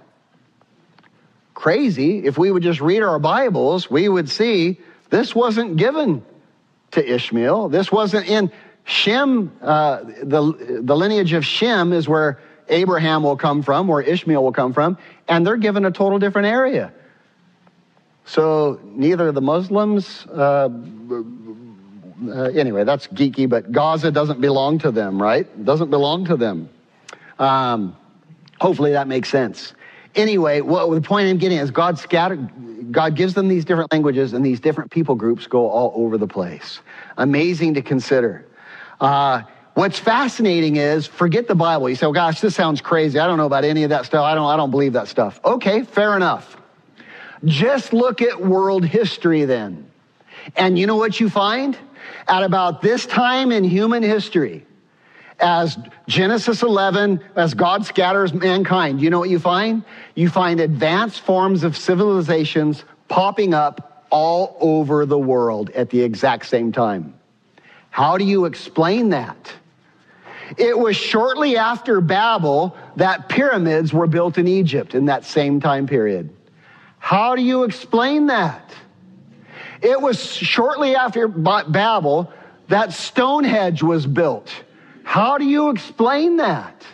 [1.59, 2.25] crazy.
[2.25, 4.79] If we would just read our Bibles, we would see
[5.11, 6.25] this wasn't given
[6.93, 7.69] to Ishmael.
[7.69, 8.53] This wasn't in
[8.85, 12.39] Shem, uh, the, the lineage of Shem is where
[12.69, 16.47] Abraham will come from, where Ishmael will come from, and they're given a total different
[16.47, 16.93] area.
[18.25, 20.69] So neither the Muslims, uh,
[22.29, 25.65] uh, anyway, that's geeky, but Gaza doesn't belong to them, right?
[25.65, 26.69] Doesn't belong to them.
[27.37, 27.97] Um,
[28.61, 29.75] hopefully that makes sense
[30.15, 34.33] anyway, what the point I'm getting is God scattered, God gives them these different languages,
[34.33, 36.81] and these different people groups go all over the place.
[37.17, 38.47] Amazing to consider.
[39.01, 39.43] Uh,
[39.75, 41.89] what's fascinating is forget the Bible.
[41.89, 43.19] You say, "Well, gosh, this sounds crazy.
[43.19, 44.25] I don't know about any of that stuff.
[44.25, 44.47] I don't.
[44.47, 46.57] I don't believe that stuff." Okay, fair enough.
[47.45, 49.87] Just look at world history then,
[50.57, 51.77] and you know what you find
[52.27, 54.67] at about this time in human history
[55.41, 59.85] as Genesis 11, as God scatters mankind, you know what you find?
[60.15, 66.47] You find advanced forms of civilizations popping up all over the world at the exact
[66.47, 67.15] same time.
[67.91, 69.53] How do you explain that?
[70.57, 75.87] It was shortly after Babel that pyramids were built in Egypt in that same time
[75.87, 76.35] period.
[76.99, 78.73] How do you explain that?
[79.83, 82.33] It was shortly after Babel
[82.69, 84.53] that Stonehenge was built.
[85.09, 86.85] How do you explain that?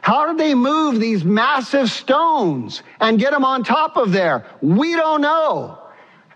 [0.00, 4.44] How did they move these massive stones and get them on top of there?
[4.60, 5.78] We don't know.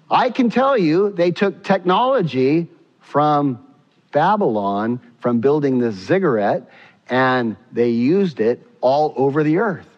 [0.08, 2.68] I can tell you they took technology
[3.00, 3.66] from
[4.12, 6.70] Babylon, from building this ziggurat,
[7.08, 9.88] and they used it all over the earth.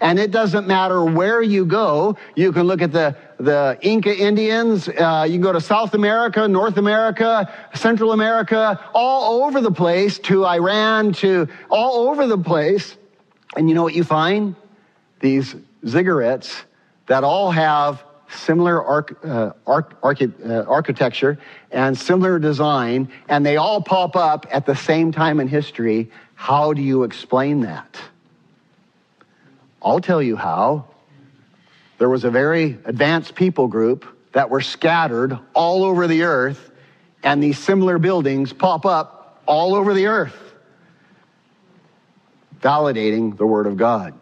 [0.00, 2.16] And it doesn't matter where you go.
[2.36, 4.88] You can look at the, the Inca Indians.
[4.88, 10.18] Uh, you can go to South America, North America, Central America, all over the place,
[10.20, 12.96] to Iran, to all over the place.
[13.56, 14.54] And you know what you find?
[15.20, 16.62] These ziggurats
[17.06, 18.84] that all have similar
[19.24, 19.82] uh, uh,
[20.66, 21.38] architecture
[21.70, 26.10] and similar design, and they all pop up at the same time in history.
[26.34, 28.00] How do you explain that?
[29.82, 30.86] I'll tell you how.
[31.98, 36.70] There was a very advanced people group that were scattered all over the earth,
[37.22, 40.36] and these similar buildings pop up all over the earth,
[42.60, 44.12] validating the Word of God.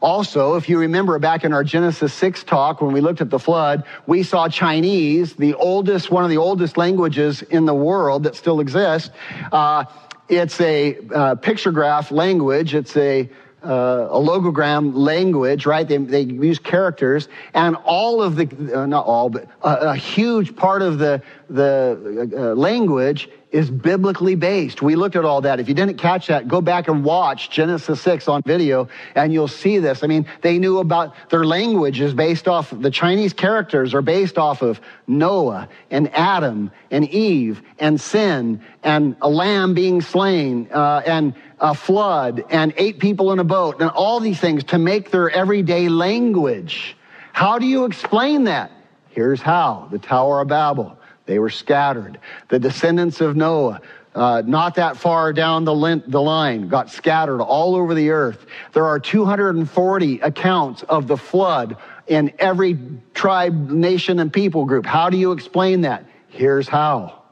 [0.00, 3.38] Also, if you remember back in our Genesis 6 talk, when we looked at the
[3.38, 8.34] flood, we saw Chinese, the oldest, one of the oldest languages in the world that
[8.34, 9.10] still exists.
[9.52, 9.84] Uh,
[10.28, 12.74] it's a uh, pictograph language.
[12.74, 13.28] It's a
[13.64, 15.86] uh, a logogram language, right?
[15.86, 20.56] They, they use characters, and all of the, uh, not all, but a, a, huge
[20.56, 24.80] part of the, the uh, language is biblically based.
[24.80, 25.58] We looked at all that.
[25.58, 29.48] If you didn't catch that, go back and watch Genesis 6 on video and you'll
[29.48, 30.04] see this.
[30.04, 34.38] I mean, they knew about their language is based off, the Chinese characters are based
[34.38, 41.02] off of Noah and Adam and Eve and sin and a lamb being slain uh,
[41.04, 45.10] and a flood and eight people in a boat and all these things to make
[45.10, 46.96] their everyday language.
[47.32, 48.70] How do you explain that?
[49.08, 50.99] Here's how the Tower of Babel.
[51.30, 52.18] They were scattered.
[52.48, 53.80] The descendants of Noah,
[54.16, 58.46] uh, not that far down the, the line, got scattered all over the earth.
[58.72, 61.76] There are 240 accounts of the flood
[62.08, 62.76] in every
[63.14, 64.84] tribe, nation, and people group.
[64.84, 66.04] How do you explain that?
[66.30, 67.22] Here's how.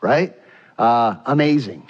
[0.00, 0.36] Right?
[0.76, 1.88] Uh, amazing.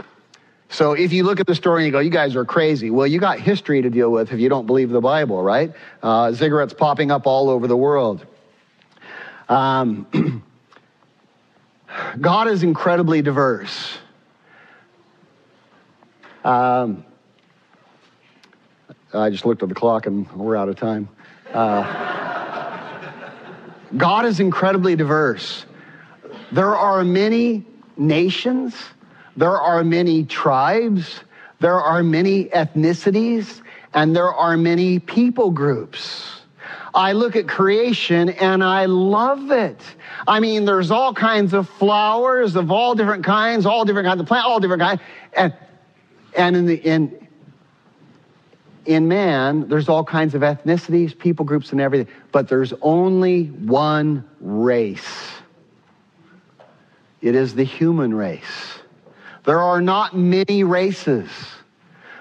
[0.68, 2.90] So if you look at the story and you go, you guys are crazy.
[2.90, 5.72] Well, you got history to deal with if you don't believe the Bible, right?
[6.02, 8.26] Uh, ziggurats popping up all over the world.
[9.48, 10.42] Um,
[12.20, 13.98] God is incredibly diverse.
[16.44, 17.04] Um,
[19.14, 21.08] I just looked at the clock and we're out of time.
[21.52, 22.10] Uh,
[23.96, 25.66] God is incredibly diverse.
[26.50, 27.64] There are many
[27.96, 28.74] nations,
[29.36, 31.20] there are many tribes,
[31.60, 33.62] there are many ethnicities,
[33.94, 36.41] and there are many people groups.
[36.94, 39.80] I look at creation and I love it.
[40.26, 44.26] I mean, there's all kinds of flowers of all different kinds, all different kinds of
[44.26, 45.00] plants, all different kinds.
[45.32, 45.54] And,
[46.36, 47.28] and in, the, in,
[48.84, 52.12] in man, there's all kinds of ethnicities, people groups, and everything.
[52.30, 55.32] But there's only one race
[57.22, 58.80] it is the human race.
[59.44, 61.30] There are not many races.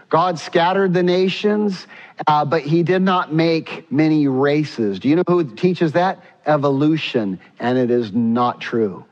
[0.10, 1.88] God scattered the nations,
[2.28, 5.00] uh, but he did not make many races.
[5.00, 6.24] Do you know who teaches that?
[6.46, 9.06] evolution, and it is not true.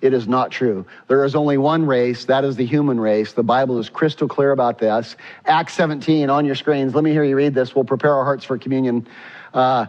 [0.00, 0.86] It is not true.
[1.08, 3.32] There is only one race, that is the human race.
[3.32, 5.16] The Bible is crystal clear about this.
[5.46, 6.94] Acts 17 on your screens.
[6.94, 7.74] Let me hear you read this.
[7.74, 9.06] We'll prepare our hearts for communion.
[9.54, 9.86] Uh,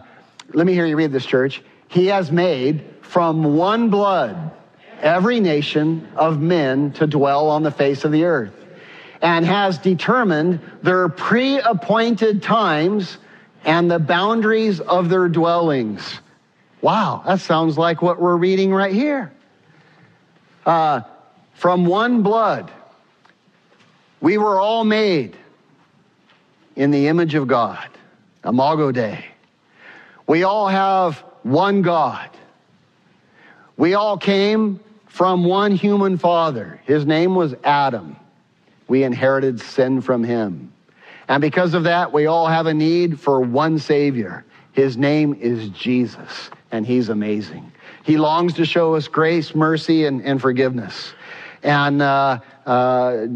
[0.54, 1.62] let me hear you read this, church.
[1.88, 4.52] He has made from one blood
[5.00, 8.54] every nation of men to dwell on the face of the earth,
[9.22, 13.18] and has determined their pre appointed times
[13.64, 16.20] and the boundaries of their dwellings
[16.80, 19.32] Wow, that sounds like what we're reading right here.
[20.64, 21.00] Uh,
[21.54, 22.70] from one blood,
[24.20, 25.36] we were all made
[26.76, 27.88] in the image of God.
[28.44, 29.24] Imago Dei.
[30.26, 32.30] We all have one God.
[33.76, 36.80] We all came from one human father.
[36.84, 38.16] His name was Adam.
[38.88, 40.72] We inherited sin from him.
[41.28, 44.44] And because of that, we all have a need for one Savior.
[44.72, 47.70] His name is Jesus and He's amazing.
[48.04, 51.12] He longs to show us grace, mercy, and, and forgiveness.
[51.62, 53.26] And uh, uh,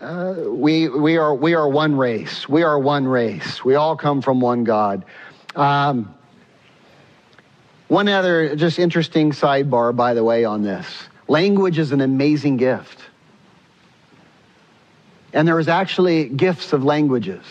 [0.00, 2.48] uh, we, we, are, we are one race.
[2.48, 3.64] We are one race.
[3.64, 5.04] We all come from one God.
[5.56, 6.14] Um,
[7.88, 10.86] one other just interesting sidebar, by the way, on this
[11.26, 12.99] language is an amazing gift.
[15.32, 17.44] And there was actually gifts of languages.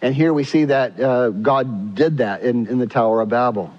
[0.00, 3.72] And here we see that uh, God did that in, in the Tower of Babel.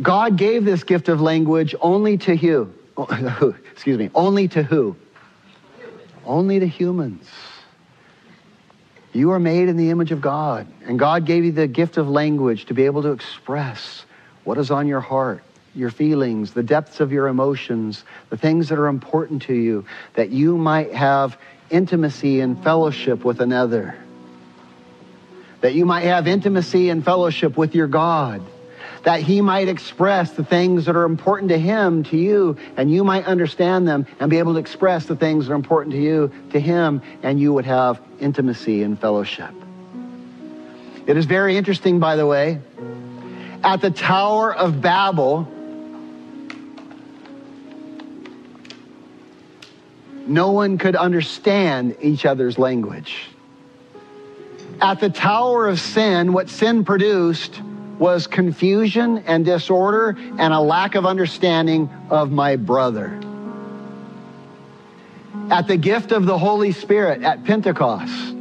[0.00, 2.70] God gave this gift of language only to who?
[3.72, 4.96] Excuse me, only to who?
[6.24, 7.28] Only to humans.
[9.12, 12.08] You are made in the image of God, and God gave you the gift of
[12.08, 14.04] language to be able to express
[14.42, 18.78] what is on your heart, your feelings, the depths of your emotions, the things that
[18.78, 19.84] are important to you,
[20.14, 21.38] that you might have
[21.74, 23.96] intimacy and fellowship with another,
[25.60, 28.40] that you might have intimacy and fellowship with your God.
[29.02, 33.04] That he might express the things that are important to him to you, and you
[33.04, 36.32] might understand them and be able to express the things that are important to you
[36.52, 39.50] to him, and you would have intimacy and fellowship.
[41.06, 42.60] It is very interesting, by the way,
[43.62, 45.46] at the Tower of Babel,
[50.26, 53.28] no one could understand each other's language.
[54.80, 57.60] At the Tower of Sin, what sin produced
[57.98, 63.20] was confusion and disorder and a lack of understanding of my brother.
[65.50, 68.34] At the gift of the Holy Spirit at Pentecost,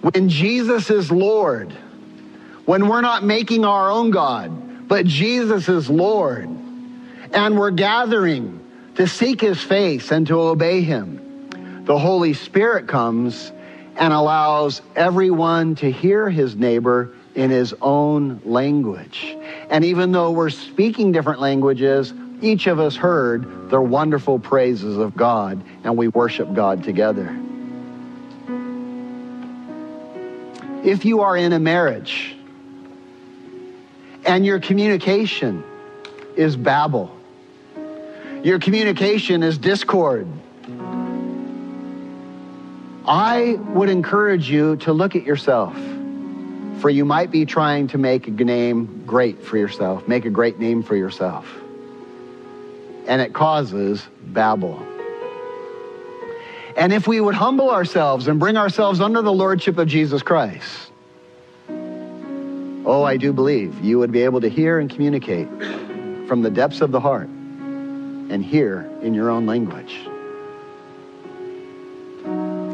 [0.00, 1.72] when Jesus is Lord,
[2.64, 6.48] when we're not making our own God, but Jesus is Lord,
[7.32, 8.65] and we're gathering
[8.96, 13.52] to seek his face and to obey him, the Holy Spirit comes
[13.96, 19.36] and allows everyone to hear his neighbor in his own language.
[19.70, 25.16] And even though we're speaking different languages, each of us heard the wonderful praises of
[25.16, 27.38] God, and we worship God together.
[30.84, 32.36] If you are in a marriage
[34.24, 35.64] and your communication
[36.36, 37.15] is babble,
[38.46, 40.28] your communication is discord,
[43.04, 45.76] I would encourage you to look at yourself
[46.78, 50.60] for you might be trying to make a name great for yourself, make a great
[50.60, 51.52] name for yourself.
[53.08, 54.80] And it causes babble.
[56.76, 60.92] And if we would humble ourselves and bring ourselves under the lordship of Jesus Christ,
[62.84, 65.48] oh, I do believe you would be able to hear and communicate
[66.28, 67.28] from the depths of the heart
[68.30, 70.00] and hear in your own language.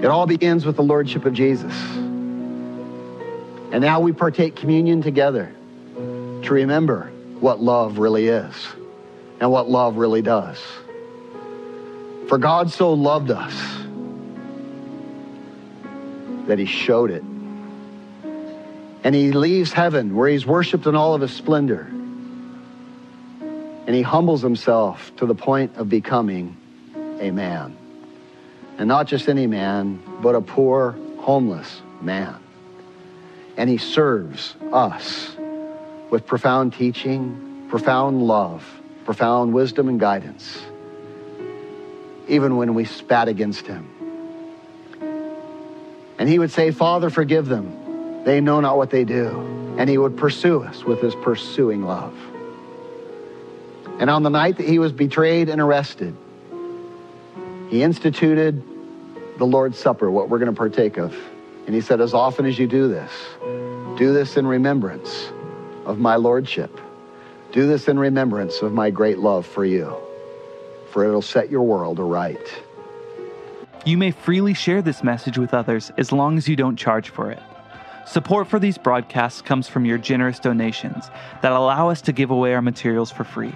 [0.02, 1.72] It all begins with the lordship of Jesus.
[3.72, 5.54] And now we partake communion together
[5.96, 8.54] to remember what love really is
[9.40, 10.58] and what love really does.
[12.28, 13.54] For God so loved us
[16.46, 17.22] that he showed it.
[19.04, 21.90] And he leaves heaven where he's worshiped in all of his splendor.
[23.92, 26.56] And he humbles himself to the point of becoming
[27.20, 27.76] a man.
[28.78, 32.42] And not just any man, but a poor, homeless man
[33.56, 35.36] and he serves us
[36.10, 38.64] with profound teaching, profound love,
[39.04, 40.60] profound wisdom and guidance,
[42.28, 43.88] even when we spat against him.
[46.18, 48.24] And he would say, Father, forgive them.
[48.24, 49.74] They know not what they do.
[49.78, 52.14] And he would pursue us with his pursuing love.
[53.98, 56.16] And on the night that he was betrayed and arrested,
[57.68, 58.62] he instituted
[59.38, 61.16] the Lord's Supper, what we're going to partake of.
[61.66, 63.10] And he said, As often as you do this,
[63.98, 65.30] do this in remembrance
[65.86, 66.80] of my lordship.
[67.52, 69.94] Do this in remembrance of my great love for you,
[70.90, 72.62] for it'll set your world aright.
[73.84, 77.30] You may freely share this message with others as long as you don't charge for
[77.30, 77.42] it.
[78.06, 81.10] Support for these broadcasts comes from your generous donations
[81.42, 83.52] that allow us to give away our materials for free.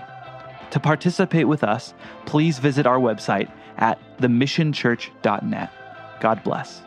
[0.76, 1.94] To participate with us,
[2.26, 5.72] please visit our website at themissionchurch.net.
[6.20, 6.82] God bless.